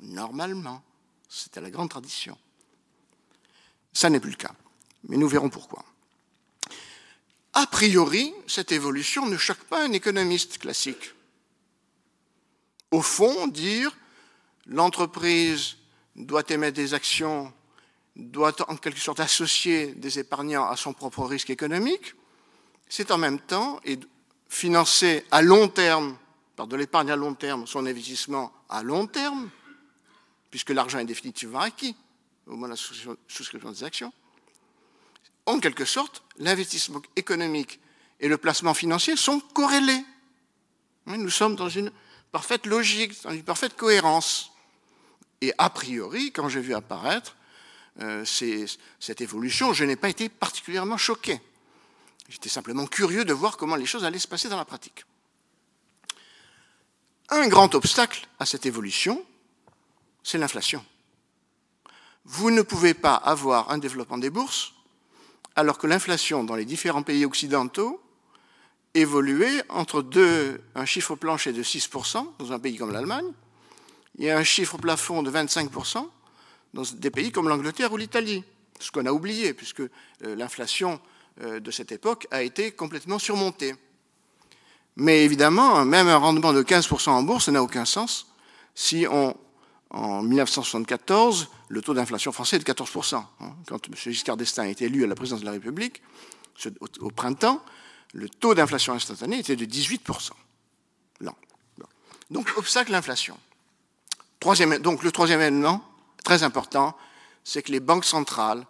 Normalement. 0.00 0.82
C'était 1.28 1.60
la 1.60 1.70
grande 1.70 1.90
tradition. 1.90 2.36
Ça 3.92 4.10
n'est 4.10 4.20
plus 4.20 4.30
le 4.30 4.36
cas 4.36 4.54
mais 5.08 5.16
nous 5.16 5.28
verrons 5.28 5.50
pourquoi. 5.50 5.84
A 7.52 7.66
priori, 7.66 8.34
cette 8.46 8.72
évolution 8.72 9.26
ne 9.26 9.36
choque 9.36 9.64
pas 9.64 9.84
un 9.84 9.92
économiste 9.92 10.58
classique. 10.58 11.14
Au 12.90 13.02
fond, 13.02 13.46
dire 13.46 13.96
l'entreprise 14.66 15.76
doit 16.16 16.42
émettre 16.48 16.76
des 16.76 16.94
actions, 16.94 17.52
doit 18.16 18.54
en 18.70 18.76
quelque 18.76 19.00
sorte 19.00 19.20
associer 19.20 19.94
des 19.94 20.18
épargnants 20.18 20.66
à 20.68 20.76
son 20.76 20.92
propre 20.92 21.24
risque 21.24 21.50
économique, 21.50 22.14
c'est 22.88 23.10
en 23.10 23.18
même 23.18 23.40
temps 23.40 23.80
et 23.84 23.98
financer 24.54 25.26
à 25.32 25.42
long 25.42 25.66
terme, 25.66 26.16
par 26.54 26.68
de 26.68 26.76
l'épargne 26.76 27.10
à 27.10 27.16
long 27.16 27.34
terme, 27.34 27.66
son 27.66 27.86
investissement 27.86 28.52
à 28.68 28.84
long 28.84 29.08
terme, 29.08 29.50
puisque 30.48 30.70
l'argent 30.70 31.00
est 31.00 31.04
définitivement 31.04 31.58
acquis 31.58 31.96
au 32.46 32.52
moment 32.52 32.66
de 32.66 32.72
la 32.72 33.16
souscription 33.26 33.72
des 33.72 33.82
actions, 33.82 34.12
en 35.46 35.58
quelque 35.58 35.84
sorte, 35.84 36.22
l'investissement 36.38 37.02
économique 37.16 37.80
et 38.20 38.28
le 38.28 38.38
placement 38.38 38.74
financier 38.74 39.16
sont 39.16 39.40
corrélés. 39.40 40.04
Nous 41.06 41.30
sommes 41.30 41.56
dans 41.56 41.68
une 41.68 41.90
parfaite 42.30 42.66
logique, 42.66 43.20
dans 43.24 43.32
une 43.32 43.42
parfaite 43.42 43.74
cohérence. 43.74 44.52
Et 45.40 45.52
a 45.58 45.68
priori, 45.68 46.30
quand 46.30 46.48
j'ai 46.48 46.60
vu 46.60 46.74
apparaître 46.74 47.36
euh, 48.00 48.24
cette 48.24 49.20
évolution, 49.20 49.72
je 49.72 49.84
n'ai 49.84 49.96
pas 49.96 50.08
été 50.08 50.28
particulièrement 50.28 50.96
choqué. 50.96 51.40
J'étais 52.28 52.48
simplement 52.48 52.86
curieux 52.86 53.24
de 53.24 53.32
voir 53.32 53.56
comment 53.56 53.76
les 53.76 53.86
choses 53.86 54.04
allaient 54.04 54.18
se 54.18 54.28
passer 54.28 54.48
dans 54.48 54.56
la 54.56 54.64
pratique. 54.64 55.04
Un 57.30 57.48
grand 57.48 57.74
obstacle 57.74 58.26
à 58.38 58.46
cette 58.46 58.66
évolution, 58.66 59.24
c'est 60.22 60.38
l'inflation. 60.38 60.84
Vous 62.24 62.50
ne 62.50 62.62
pouvez 62.62 62.94
pas 62.94 63.14
avoir 63.14 63.70
un 63.70 63.78
développement 63.78 64.18
des 64.18 64.30
bourses 64.30 64.72
alors 65.56 65.78
que 65.78 65.86
l'inflation 65.86 66.44
dans 66.44 66.56
les 66.56 66.64
différents 66.64 67.02
pays 67.02 67.24
occidentaux 67.24 68.00
évoluait 68.94 69.62
entre 69.68 70.02
deux, 70.02 70.62
un 70.74 70.84
chiffre 70.84 71.16
plancher 71.16 71.52
de 71.52 71.62
6% 71.62 72.26
dans 72.38 72.52
un 72.52 72.58
pays 72.58 72.76
comme 72.76 72.92
l'Allemagne 72.92 73.30
et 74.18 74.30
un 74.30 74.44
chiffre 74.44 74.78
plafond 74.78 75.22
de 75.22 75.30
25% 75.30 76.08
dans 76.72 76.82
des 76.82 77.10
pays 77.10 77.32
comme 77.32 77.48
l'Angleterre 77.48 77.92
ou 77.92 77.96
l'Italie. 77.96 78.44
Ce 78.80 78.90
qu'on 78.90 79.06
a 79.06 79.12
oublié, 79.12 79.54
puisque 79.54 79.80
euh, 79.80 79.90
l'inflation 80.22 81.00
de 81.40 81.70
cette 81.70 81.92
époque 81.92 82.26
a 82.30 82.42
été 82.42 82.72
complètement 82.72 83.18
surmontée. 83.18 83.74
Mais 84.96 85.24
évidemment, 85.24 85.84
même 85.84 86.06
un 86.08 86.16
rendement 86.16 86.52
de 86.52 86.62
15% 86.62 87.10
en 87.10 87.22
bourse 87.22 87.48
n'a 87.48 87.62
aucun 87.62 87.84
sens 87.84 88.28
si 88.74 89.06
on 89.10 89.36
en 89.90 90.22
1974, 90.22 91.48
le 91.68 91.80
taux 91.80 91.94
d'inflation 91.94 92.32
français 92.32 92.56
est 92.56 92.58
de 92.58 92.64
14%. 92.64 93.14
Hein. 93.14 93.52
Quand 93.68 93.86
M. 93.86 93.94
Giscard 93.94 94.36
d'Estaing 94.36 94.64
a 94.64 94.68
été 94.68 94.86
élu 94.86 95.04
à 95.04 95.06
la 95.06 95.14
présidence 95.14 95.40
de 95.40 95.46
la 95.46 95.52
République, 95.52 96.02
au 97.00 97.10
printemps, 97.10 97.64
le 98.12 98.28
taux 98.28 98.54
d'inflation 98.54 98.92
instantanée 98.92 99.38
était 99.38 99.56
de 99.56 99.64
18%. 99.64 100.30
Donc, 102.30 102.48
obstacle 102.56 102.90
l'inflation. 102.90 103.38
donc, 104.80 105.04
le 105.04 105.12
troisième 105.12 105.40
élément, 105.40 105.84
très 106.24 106.42
important, 106.42 106.96
c'est 107.44 107.62
que 107.62 107.70
les 107.70 107.80
banques 107.80 108.04
centrales 108.04 108.66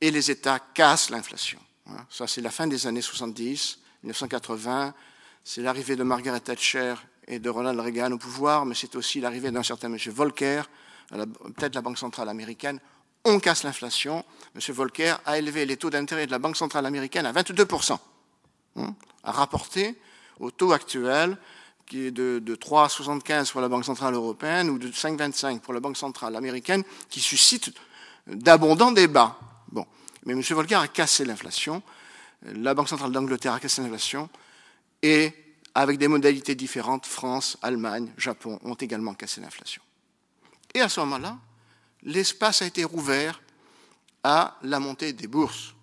et 0.00 0.10
les 0.10 0.30
États 0.30 0.58
cassent 0.58 1.10
l'inflation. 1.10 1.58
Hein. 1.88 2.04
Ça, 2.08 2.26
c'est 2.26 2.40
la 2.40 2.50
fin 2.50 2.66
des 2.66 2.86
années 2.86 3.02
70, 3.02 3.78
1980, 4.02 4.94
c'est 5.44 5.62
l'arrivée 5.62 5.96
de 5.96 6.02
Margaret 6.02 6.40
Thatcher 6.40 6.94
et 7.26 7.38
de 7.38 7.48
Ronald 7.50 7.78
Reagan 7.78 8.12
au 8.12 8.18
pouvoir, 8.18 8.66
mais 8.66 8.74
c'est 8.74 8.94
aussi 8.96 9.20
l'arrivée 9.20 9.50
d'un 9.50 9.62
certain 9.62 9.92
M. 9.92 9.98
Volcker, 10.06 10.62
peut-être 11.10 11.74
la 11.74 11.82
Banque 11.82 11.98
centrale 11.98 12.28
américaine. 12.28 12.80
On 13.24 13.38
casse 13.38 13.64
l'inflation. 13.64 14.24
M. 14.54 14.74
Volcker 14.74 15.16
a 15.26 15.38
élevé 15.38 15.66
les 15.66 15.76
taux 15.76 15.90
d'intérêt 15.90 16.26
de 16.26 16.30
la 16.30 16.38
Banque 16.38 16.56
centrale 16.56 16.86
américaine 16.86 17.26
à 17.26 17.32
22%, 17.32 17.98
hein, 18.76 18.94
rapporté 19.22 19.96
au 20.38 20.50
taux 20.50 20.72
actuel 20.72 21.36
qui 21.86 22.06
est 22.06 22.10
de, 22.12 22.38
de 22.38 22.54
3,75 22.54 23.50
pour 23.50 23.60
la 23.60 23.68
Banque 23.68 23.84
centrale 23.84 24.14
européenne 24.14 24.70
ou 24.70 24.78
de 24.78 24.88
5,25 24.88 25.58
pour 25.58 25.74
la 25.74 25.80
Banque 25.80 25.96
centrale 25.96 26.36
américaine, 26.36 26.84
qui 27.08 27.20
suscite 27.20 27.72
d'abondants 28.28 28.92
débats. 28.92 29.36
Bon. 29.72 29.86
Mais 30.24 30.32
M. 30.32 30.42
Volcker 30.42 30.74
a 30.76 30.88
cassé 30.88 31.24
l'inflation, 31.24 31.82
la 32.42 32.74
Banque 32.74 32.88
centrale 32.88 33.12
d'Angleterre 33.12 33.54
a 33.54 33.60
cassé 33.60 33.82
l'inflation, 33.82 34.28
et 35.02 35.32
avec 35.74 35.98
des 35.98 36.08
modalités 36.08 36.54
différentes, 36.54 37.06
France, 37.06 37.56
Allemagne, 37.62 38.12
Japon 38.16 38.58
ont 38.64 38.74
également 38.74 39.14
cassé 39.14 39.40
l'inflation. 39.40 39.82
Et 40.74 40.80
à 40.80 40.88
ce 40.88 41.00
moment-là, 41.00 41.38
l'espace 42.02 42.62
a 42.62 42.66
été 42.66 42.84
rouvert 42.84 43.40
à 44.22 44.58
la 44.62 44.78
montée 44.80 45.12
des 45.12 45.26
bourses. 45.26 45.74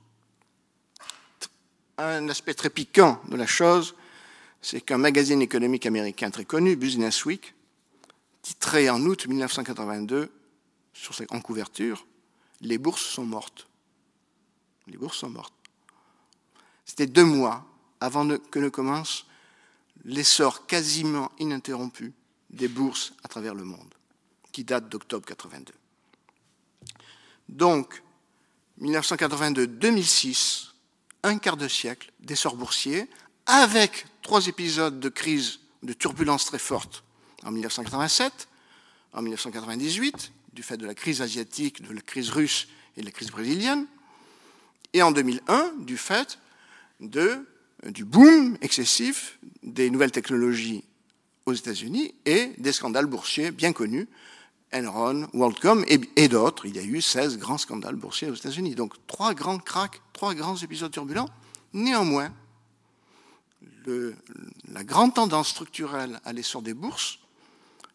Un 1.98 2.30
aspect 2.30 2.54
très 2.54 2.70
piquant 2.70 3.22
de 3.28 3.36
la 3.36 3.48
chose, 3.48 3.96
c'est 4.62 4.82
qu'un 4.82 4.98
magazine 4.98 5.42
économique 5.42 5.86
américain 5.86 6.30
très 6.30 6.46
connu, 6.46 6.76
Business 6.76 7.26
Week, 7.26 7.54
titrait 8.42 8.90
en 8.90 9.02
août 9.02 9.26
1982, 9.28 10.32
sur 10.94 11.16
en 11.30 11.42
couverture, 11.42 12.06
Les 12.62 12.80
bourses 12.80 13.06
sont 13.06 13.26
mortes. 13.26 13.68
Les 14.88 14.98
bourses 14.98 15.18
sont 15.18 15.30
mortes. 15.30 15.54
C'était 16.86 17.08
deux 17.08 17.26
mois 17.26 17.66
avant 18.00 18.28
que 18.38 18.60
ne 18.60 18.70
commence 18.70 19.26
l'essor 20.06 20.66
quasiment 20.68 21.32
ininterrompu 21.40 22.14
des 22.50 22.68
bourses 22.68 23.14
à 23.24 23.28
travers 23.28 23.54
le 23.54 23.64
monde, 23.64 23.94
qui 24.52 24.64
date 24.64 24.88
d'octobre 24.90 25.26
82. 25.26 25.74
Donc, 27.50 28.02
1982-2006, 28.82 30.70
un 31.24 31.38
quart 31.38 31.58
de 31.58 31.68
siècle 31.68 32.12
d'essor 32.20 32.56
boursier, 32.56 33.10
avec 33.46 34.06
trois 34.22 34.48
épisodes 34.48 35.00
de 35.00 35.10
crise, 35.10 35.60
de 35.84 35.94
turbulence 35.94 36.46
très 36.46 36.60
forte 36.60 37.04
en 37.44 37.52
1987, 37.52 38.48
en 39.14 39.22
1998, 39.22 40.32
du 40.54 40.64
fait 40.64 40.78
de 40.78 40.86
la 40.86 40.96
crise 40.96 41.22
asiatique, 41.22 41.82
de 41.82 41.94
la 41.94 42.02
crise 42.02 42.30
russe 42.30 42.68
et 42.96 43.02
de 43.02 43.06
la 43.06 43.12
crise 43.12 43.32
brésilienne, 43.32 43.88
et 44.98 45.04
en 45.04 45.12
2001, 45.12 45.74
du 45.78 45.96
fait 45.96 46.40
de, 47.00 47.46
du 47.86 48.04
boom 48.04 48.58
excessif 48.62 49.38
des 49.62 49.92
nouvelles 49.92 50.12
technologies 50.12 50.84
aux 51.46 51.54
États-Unis 51.54 52.16
et 52.26 52.52
des 52.58 52.72
scandales 52.72 53.06
boursiers 53.06 53.52
bien 53.52 53.74
connus, 53.74 54.08
Enron, 54.74 55.28
WorldCom 55.34 55.86
et, 55.88 56.28
d'autres. 56.28 56.66
Il 56.66 56.76
y 56.76 56.80
a 56.80 56.84
eu 56.84 57.00
16 57.00 57.38
grands 57.38 57.60
scandales 57.60 57.96
boursiers 57.96 58.30
aux 58.30 58.34
États-Unis. 58.34 58.74
Donc 58.74 58.96
trois 59.06 59.36
grands 59.36 59.60
cracks, 59.60 60.02
trois 60.14 60.34
grands 60.34 60.58
épisodes 60.58 60.92
turbulents. 60.92 61.30
Néanmoins, 61.74 62.34
la 63.86 64.84
grande 64.84 65.14
tendance 65.14 65.50
structurelle 65.50 66.20
à 66.26 66.34
l'essor 66.34 66.64
des 66.64 66.74
bourses 66.74 67.20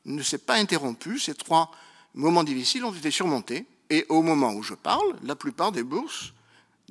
ne 0.04 0.22
s'est 0.22 0.38
pas 0.38 0.54
interrompue. 0.54 1.18
Ces 1.18 1.34
trois 1.34 1.72
moments 2.14 2.44
difficiles 2.44 2.84
ont 2.84 2.94
été 2.94 3.10
surmontés. 3.10 3.66
Et 3.90 4.06
au 4.08 4.22
moment 4.22 4.54
où 4.54 4.62
je 4.62 4.74
parle, 4.74 5.16
la 5.24 5.34
plupart 5.34 5.72
des 5.72 5.82
bourses 5.82 6.32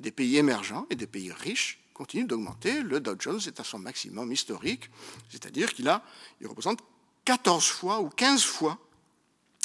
des 0.02 0.10
pays 0.10 0.36
émergents 0.36 0.86
et 0.90 0.96
des 0.96 1.06
pays 1.06 1.32
riches 1.32 1.80
continuent 1.94 2.26
d'augmenter. 2.26 2.82
Le 2.82 3.00
Dow 3.00 3.14
Jones 3.18 3.40
est 3.46 3.60
à 3.60 3.64
son 3.64 3.78
maximum 3.78 4.30
historique, 4.32 4.90
c'est-à-dire 5.30 5.72
qu'il 5.72 5.88
a, 5.88 6.02
il 6.40 6.46
représente 6.46 6.80
14 7.24 7.66
fois 7.66 8.00
ou 8.00 8.08
15 8.08 8.44
fois 8.44 8.78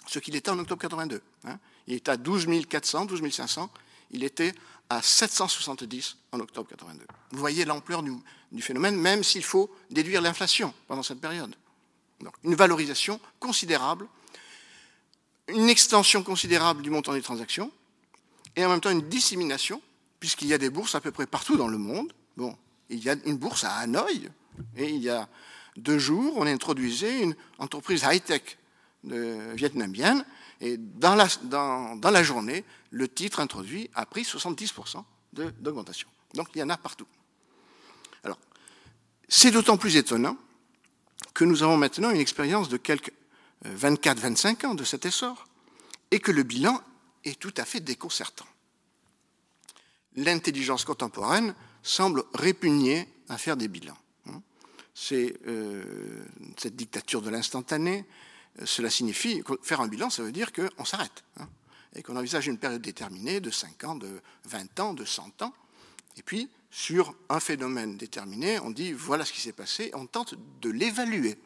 ce 0.07 0.19
qu'il 0.19 0.35
était 0.35 0.51
en 0.51 0.59
octobre 0.59 0.81
82. 0.81 1.21
Hein. 1.45 1.59
Il 1.87 1.95
était 1.95 2.11
à 2.11 2.17
12 2.17 2.47
400, 2.69 3.05
12 3.05 3.29
500. 3.31 3.69
Il 4.11 4.23
était 4.23 4.53
à 4.89 5.01
770 5.01 6.17
en 6.31 6.39
octobre 6.39 6.69
82. 6.69 7.05
Vous 7.31 7.39
voyez 7.39 7.65
l'ampleur 7.65 8.03
du, 8.03 8.61
phénomène, 8.61 8.95
même 8.95 9.23
s'il 9.23 9.43
faut 9.43 9.69
déduire 9.89 10.21
l'inflation 10.21 10.73
pendant 10.87 11.03
cette 11.03 11.19
période. 11.19 11.53
Donc, 12.21 12.33
une 12.43 12.55
valorisation 12.55 13.19
considérable, 13.39 14.07
une 15.49 15.69
extension 15.69 16.23
considérable 16.23 16.81
du 16.81 16.89
montant 16.89 17.13
des 17.13 17.21
transactions, 17.21 17.71
et 18.55 18.65
en 18.65 18.69
même 18.69 18.81
temps 18.81 18.89
une 18.89 19.07
dissémination, 19.07 19.81
puisqu'il 20.19 20.47
y 20.47 20.53
a 20.53 20.57
des 20.57 20.69
bourses 20.69 20.95
à 20.95 21.01
peu 21.01 21.11
près 21.11 21.27
partout 21.27 21.57
dans 21.57 21.67
le 21.67 21.77
monde. 21.77 22.13
Bon, 22.35 22.55
il 22.89 23.03
y 23.03 23.09
a 23.09 23.15
une 23.25 23.37
bourse 23.37 23.63
à 23.63 23.75
Hanoï, 23.77 24.29
et 24.75 24.89
il 24.89 25.01
y 25.01 25.09
a 25.09 25.27
deux 25.75 25.99
jours, 25.99 26.33
on 26.37 26.47
introduisait 26.47 27.21
une 27.21 27.35
entreprise 27.59 28.03
high-tech 28.03 28.57
vietnamienne, 29.03 30.25
et 30.59 30.77
dans 30.77 31.15
la, 31.15 31.27
dans, 31.43 32.11
la, 32.11 32.23
journée, 32.23 32.65
le 32.89 33.07
titre 33.07 33.39
introduit 33.39 33.89
a 33.93 34.05
pris 34.05 34.23
70% 34.23 35.03
d'augmentation. 35.33 36.09
Donc 36.33 36.49
il 36.55 36.59
y 36.59 36.63
en 36.63 36.69
a 36.69 36.77
partout. 36.77 37.07
Alors, 38.23 38.39
c'est 39.27 39.51
d'autant 39.51 39.77
plus 39.77 39.97
étonnant 39.97 40.37
que 41.33 41.45
nous 41.45 41.61
avons 41.61 41.77
maintenant 41.77 42.09
une 42.09 42.19
expérience 42.19 42.69
de 42.69 42.77
quelques 42.77 43.13
24-25 43.65 44.65
euh, 44.65 44.69
ans 44.69 44.75
de 44.75 44.83
cet 44.83 45.05
essor, 45.05 45.47
et 46.09 46.19
que 46.19 46.31
le 46.31 46.43
bilan 46.43 46.81
est 47.23 47.39
tout 47.39 47.53
à 47.57 47.65
fait 47.65 47.79
déconcertant. 47.79 48.45
L'intelligence 50.15 50.85
contemporaine 50.85 51.53
semble 51.83 52.23
répugner 52.33 53.07
à 53.29 53.37
faire 53.37 53.57
des 53.57 53.67
bilans. 53.67 53.97
C'est 54.93 55.35
euh, 55.45 56.25
cette 56.57 56.75
dictature 56.75 57.21
de 57.21 57.29
l'instantané, 57.29 58.03
cela 58.65 58.89
signifie, 58.89 59.43
faire 59.61 59.81
un 59.81 59.87
bilan, 59.87 60.09
ça 60.09 60.23
veut 60.23 60.31
dire 60.31 60.51
qu'on 60.51 60.85
s'arrête, 60.85 61.23
hein, 61.39 61.47
et 61.93 62.01
qu'on 62.01 62.15
envisage 62.15 62.47
une 62.47 62.57
période 62.57 62.81
déterminée 62.81 63.39
de 63.39 63.51
5 63.51 63.83
ans, 63.83 63.95
de 63.95 64.21
20 64.45 64.79
ans, 64.79 64.93
de 64.95 65.05
100 65.05 65.43
ans, 65.43 65.53
et 66.17 66.23
puis 66.23 66.49
sur 66.71 67.15
un 67.29 67.39
phénomène 67.39 67.97
déterminé, 67.97 68.59
on 68.59 68.71
dit 68.71 68.91
voilà 68.91 69.23
ce 69.23 69.33
qui 69.33 69.41
s'est 69.41 69.53
passé, 69.53 69.91
on 69.93 70.05
tente 70.05 70.33
de 70.61 70.69
l'évaluer. 70.69 71.37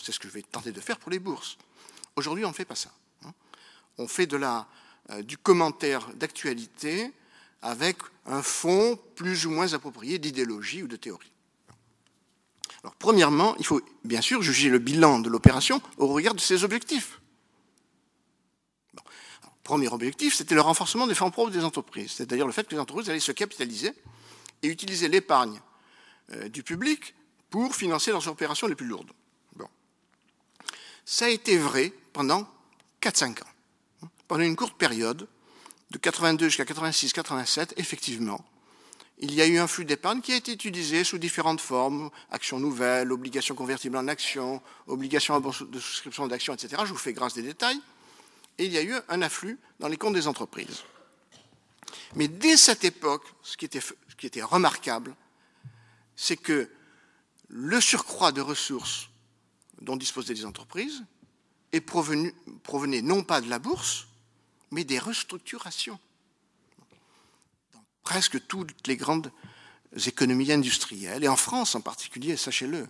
c'est 0.00 0.12
ce 0.12 0.18
que 0.18 0.28
je 0.28 0.32
vais 0.32 0.42
tenter 0.42 0.72
de 0.72 0.80
faire 0.80 0.98
pour 0.98 1.10
les 1.10 1.18
bourses. 1.18 1.58
Aujourd'hui, 2.16 2.44
on 2.44 2.48
ne 2.48 2.54
fait 2.54 2.64
pas 2.64 2.76
ça. 2.76 2.92
Hein. 3.24 3.32
On 3.98 4.06
fait 4.06 4.26
de 4.26 4.40
euh, 5.10 5.22
du 5.22 5.36
commentaire 5.36 6.08
d'actualité 6.14 7.12
avec 7.64 7.96
un 8.26 8.42
fond 8.42 8.98
plus 9.16 9.46
ou 9.46 9.50
moins 9.50 9.72
approprié 9.72 10.18
d'idéologie 10.18 10.82
ou 10.82 10.86
de 10.86 10.96
théorie. 10.96 11.32
Alors, 12.82 12.94
premièrement, 12.96 13.56
il 13.56 13.64
faut 13.64 13.80
bien 14.04 14.20
sûr 14.20 14.42
juger 14.42 14.68
le 14.68 14.78
bilan 14.78 15.18
de 15.18 15.30
l'opération 15.30 15.80
au 15.96 16.06
regard 16.06 16.34
de 16.34 16.40
ses 16.40 16.62
objectifs. 16.62 17.20
premier 19.62 19.88
objectif, 19.88 20.34
c'était 20.34 20.54
le 20.54 20.60
renforcement 20.60 21.06
des 21.06 21.14
fonds 21.14 21.30
propres 21.30 21.50
des 21.50 21.64
entreprises, 21.64 22.12
c'est-à-dire 22.12 22.46
le 22.46 22.52
fait 22.52 22.68
que 22.68 22.74
les 22.74 22.80
entreprises 22.80 23.08
allaient 23.08 23.18
se 23.18 23.32
capitaliser 23.32 23.94
et 24.62 24.68
utiliser 24.68 25.08
l'épargne 25.08 25.58
euh, 26.32 26.50
du 26.50 26.62
public 26.62 27.14
pour 27.48 27.74
financer 27.74 28.10
leurs 28.10 28.28
opérations 28.28 28.66
les 28.66 28.74
plus 28.74 28.86
lourdes. 28.86 29.12
Bon. 29.56 29.68
Ça 31.06 31.24
a 31.24 31.28
été 31.30 31.56
vrai 31.56 31.94
pendant 32.12 32.46
4-5 33.00 33.42
ans. 33.42 34.08
Pendant 34.28 34.44
une 34.44 34.56
courte 34.56 34.76
période, 34.76 35.26
de 35.94 35.98
82 35.98 36.48
jusqu'à 36.48 36.64
86-87, 36.64 37.74
effectivement, 37.76 38.44
il 39.18 39.32
y 39.32 39.40
a 39.40 39.46
eu 39.46 39.58
un 39.58 39.68
flux 39.68 39.84
d'épargne 39.84 40.20
qui 40.20 40.32
a 40.32 40.36
été 40.36 40.52
utilisé 40.52 41.04
sous 41.04 41.18
différentes 41.18 41.60
formes, 41.60 42.10
actions 42.32 42.58
nouvelles, 42.58 43.12
obligations 43.12 43.54
convertibles 43.54 43.96
en 43.96 44.08
actions, 44.08 44.60
obligations 44.88 45.38
de 45.38 45.78
souscription 45.78 46.26
d'actions, 46.26 46.52
etc. 46.52 46.82
Je 46.84 46.90
vous 46.90 46.98
fais 46.98 47.12
grâce 47.12 47.34
des 47.34 47.42
détails. 47.42 47.80
Et 48.58 48.66
il 48.66 48.72
y 48.72 48.78
a 48.78 48.82
eu 48.82 48.94
un 49.08 49.22
afflux 49.22 49.56
dans 49.78 49.86
les 49.86 49.96
comptes 49.96 50.14
des 50.14 50.26
entreprises. 50.26 50.82
Mais 52.16 52.26
dès 52.26 52.56
cette 52.56 52.84
époque, 52.84 53.24
ce 53.44 53.56
qui 53.56 53.64
était, 53.64 54.42
remarquable, 54.42 55.14
c'est 56.16 56.36
que 56.36 56.68
le 57.48 57.80
surcroît 57.80 58.32
de 58.32 58.40
ressources 58.40 59.10
dont 59.80 59.96
disposaient 59.96 60.34
les 60.34 60.44
entreprises 60.44 61.04
provenait 61.86 63.02
non 63.02 63.22
pas 63.22 63.40
de 63.40 63.48
la 63.48 63.60
bourse, 63.60 64.08
mais 64.74 64.84
des 64.84 64.98
restructurations 64.98 65.98
presque 68.02 68.46
toutes 68.46 68.86
les 68.86 68.96
grandes 68.96 69.32
économies 70.06 70.52
industrielles, 70.52 71.24
et 71.24 71.28
en 71.28 71.36
France 71.36 71.74
en 71.74 71.80
particulier, 71.80 72.36
sachez-le. 72.36 72.86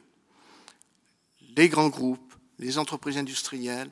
Les 1.57 1.69
grands 1.69 1.89
groupes, 1.89 2.35
les 2.59 2.79
entreprises 2.79 3.17
industrielles 3.17 3.91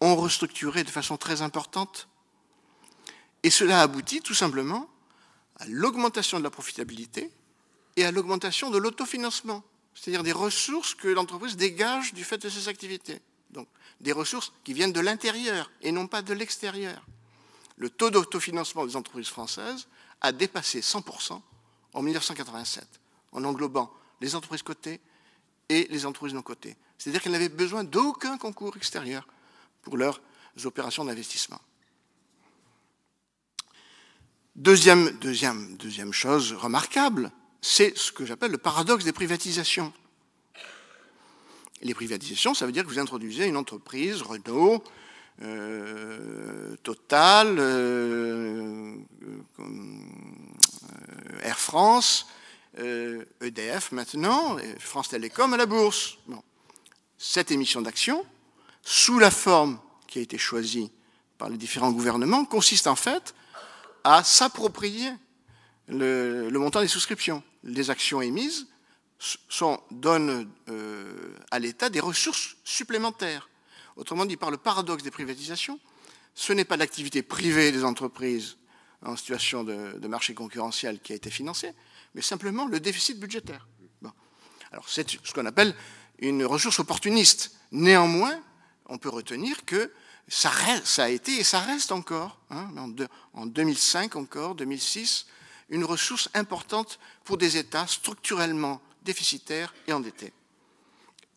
ont 0.00 0.16
restructuré 0.16 0.82
de 0.82 0.90
façon 0.90 1.16
très 1.16 1.42
importante, 1.42 2.08
et 3.42 3.50
cela 3.50 3.82
aboutit 3.82 4.22
tout 4.22 4.34
simplement 4.34 4.88
à 5.56 5.66
l'augmentation 5.66 6.38
de 6.38 6.44
la 6.44 6.50
profitabilité 6.50 7.30
et 7.96 8.04
à 8.04 8.10
l'augmentation 8.10 8.70
de 8.70 8.78
l'autofinancement, 8.78 9.62
c'est-à-dire 9.94 10.22
des 10.22 10.32
ressources 10.32 10.94
que 10.94 11.08
l'entreprise 11.08 11.56
dégage 11.56 12.14
du 12.14 12.24
fait 12.24 12.38
de 12.38 12.48
ses 12.48 12.68
activités. 12.68 13.20
Donc 13.50 13.68
des 14.00 14.12
ressources 14.12 14.52
qui 14.64 14.72
viennent 14.72 14.92
de 14.92 15.00
l'intérieur 15.00 15.70
et 15.82 15.92
non 15.92 16.06
pas 16.06 16.22
de 16.22 16.32
l'extérieur. 16.32 17.04
Le 17.82 17.90
taux 17.90 18.10
d'autofinancement 18.10 18.86
des 18.86 18.94
entreprises 18.94 19.26
françaises 19.26 19.88
a 20.20 20.30
dépassé 20.30 20.82
100% 20.82 21.40
en 21.94 22.02
1987, 22.02 22.86
en 23.32 23.42
englobant 23.42 23.92
les 24.20 24.36
entreprises 24.36 24.62
cotées 24.62 25.00
et 25.68 25.88
les 25.90 26.06
entreprises 26.06 26.32
non 26.32 26.42
cotées. 26.42 26.76
C'est-à-dire 26.96 27.20
qu'elles 27.20 27.32
n'avaient 27.32 27.48
besoin 27.48 27.82
d'aucun 27.82 28.38
concours 28.38 28.76
extérieur 28.76 29.26
pour 29.82 29.96
leurs 29.96 30.20
opérations 30.62 31.04
d'investissement. 31.04 31.60
Deuxième, 34.54 35.18
chose 36.12 36.52
remarquable, 36.52 37.32
c'est 37.60 37.98
ce 37.98 38.12
que 38.12 38.24
j'appelle 38.24 38.52
le 38.52 38.58
paradoxe 38.58 39.02
des 39.02 39.12
privatisations. 39.12 39.92
Les 41.80 41.94
privatisations, 41.94 42.54
ça 42.54 42.64
veut 42.64 42.70
dire 42.70 42.84
que 42.84 42.90
vous 42.90 43.00
introduisez 43.00 43.46
une 43.46 43.56
entreprise, 43.56 44.22
Renault, 44.22 44.84
euh, 45.40 46.76
Total, 46.82 47.56
euh, 47.58 48.96
euh, 49.60 49.64
Air 51.42 51.58
France, 51.58 52.26
EDF 52.76 53.92
e 53.92 53.94
maintenant, 53.94 54.56
France 54.78 55.08
Télécom 55.08 55.52
à 55.52 55.56
la 55.56 55.66
bourse. 55.66 56.18
Cette 57.18 57.50
émission 57.50 57.82
d'action, 57.82 58.24
sous 58.82 59.18
la 59.18 59.30
forme 59.30 59.78
qui 60.06 60.18
a 60.18 60.22
été 60.22 60.38
choisie 60.38 60.90
par 61.38 61.48
les 61.48 61.56
différents 61.56 61.92
gouvernements, 61.92 62.44
consiste 62.44 62.86
en 62.86 62.96
fait 62.96 63.34
à 64.04 64.24
s'approprier 64.24 65.10
le, 65.88 66.50
montant 66.50 66.80
des 66.80 66.88
souscriptions. 66.88 67.42
Les 67.64 67.90
actions 67.90 68.20
émises 68.22 68.66
sont, 69.48 69.80
donnent 69.90 70.50
à 71.50 71.58
l'État 71.58 71.90
des 71.90 72.00
ressources 72.00 72.56
supplémentaires. 72.64 73.48
Autrement 73.96 74.24
dit, 74.24 74.36
par 74.36 74.50
le 74.50 74.56
paradoxe 74.56 75.02
des 75.02 75.10
privatisations, 75.10 75.78
ce 76.34 76.52
n'est 76.52 76.64
pas 76.64 76.76
l'activité 76.76 77.22
privée 77.22 77.72
des 77.72 77.84
entreprises 77.84 78.56
en 79.04 79.16
situation 79.16 79.64
de, 79.64 80.06
marché 80.06 80.34
concurrentiel 80.34 81.00
qui 81.00 81.12
a 81.12 81.16
été 81.16 81.30
financée, 81.30 81.72
mais 82.14 82.22
simplement 82.22 82.66
le 82.66 82.80
déficit 82.80 83.18
budgétaire. 83.18 83.68
Alors 84.70 84.88
c'est 84.88 85.18
ce 85.22 85.32
qu'on 85.34 85.44
appelle 85.44 85.74
une 86.18 86.44
ressource 86.46 86.78
opportuniste. 86.78 87.56
Néanmoins, 87.72 88.40
on 88.86 88.96
peut 88.96 89.10
retenir 89.10 89.66
que 89.66 89.92
ça, 90.28 90.50
a 90.98 91.08
été 91.10 91.38
et 91.38 91.44
ça 91.44 91.60
reste 91.60 91.92
encore, 91.92 92.40
hein, 92.48 92.70
en, 93.34 93.46
2005 93.46 94.16
encore, 94.16 94.54
2006, 94.54 95.26
une 95.68 95.84
ressource 95.84 96.30
importante 96.32 96.98
pour 97.24 97.36
des 97.36 97.58
États 97.58 97.86
structurellement 97.86 98.80
déficitaires 99.02 99.74
et 99.86 99.92
endettés. 99.92 100.32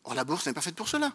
Or, 0.06 0.14
la 0.14 0.24
bourse 0.24 0.46
n'est 0.46 0.54
pas 0.54 0.62
faite 0.62 0.76
pour 0.76 0.88
cela. 0.88 1.14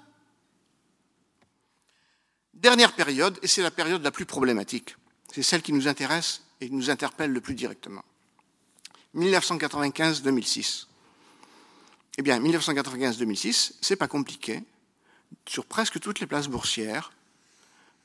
Dernière 2.54 2.92
période, 2.94 3.38
et 3.42 3.46
c'est 3.46 3.62
la 3.62 3.70
période 3.70 4.02
la 4.02 4.10
plus 4.10 4.26
problématique, 4.26 4.96
c'est 5.32 5.42
celle 5.42 5.62
qui 5.62 5.72
nous 5.72 5.88
intéresse 5.88 6.42
et 6.60 6.68
qui 6.68 6.74
nous 6.74 6.90
interpelle 6.90 7.32
le 7.32 7.40
plus 7.40 7.54
directement. 7.54 8.04
1995-2006. 9.16 10.86
Eh 12.18 12.22
bien, 12.22 12.40
1995-2006, 12.40 13.74
c'est 13.80 13.96
pas 13.96 14.08
compliqué. 14.08 14.62
Sur 15.46 15.64
presque 15.64 16.00
toutes 16.00 16.20
les 16.20 16.26
places 16.26 16.48
boursières, 16.48 17.12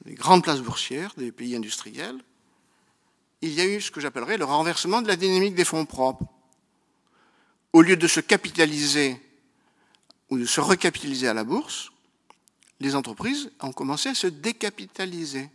les 0.06 0.14
grandes 0.14 0.44
places 0.44 0.62
boursières 0.62 1.14
des 1.18 1.32
pays 1.32 1.56
industriels, 1.56 2.24
il 3.42 3.52
y 3.52 3.62
a 3.62 3.66
eu 3.66 3.82
ce 3.82 3.92
que 3.92 4.00
j'appellerais 4.00 4.38
le 4.38 4.46
renversement 4.46 5.02
de 5.02 5.08
la 5.08 5.16
dynamique 5.16 5.56
des 5.56 5.66
fonds 5.66 5.86
propres. 5.86 6.26
Au 7.74 7.82
lieu 7.82 7.98
de 7.98 8.08
se 8.08 8.20
capitaliser 8.20 9.20
ou 10.30 10.38
de 10.38 10.46
se 10.46 10.62
recapitaliser 10.62 11.28
à 11.28 11.34
la 11.34 11.44
bourse, 11.44 11.92
les 12.80 12.96
entreprises 12.96 13.52
ont 13.62 13.72
commencé 13.72 14.10
à 14.10 14.16
se 14.16 14.28
décapitaliser. 14.28 15.50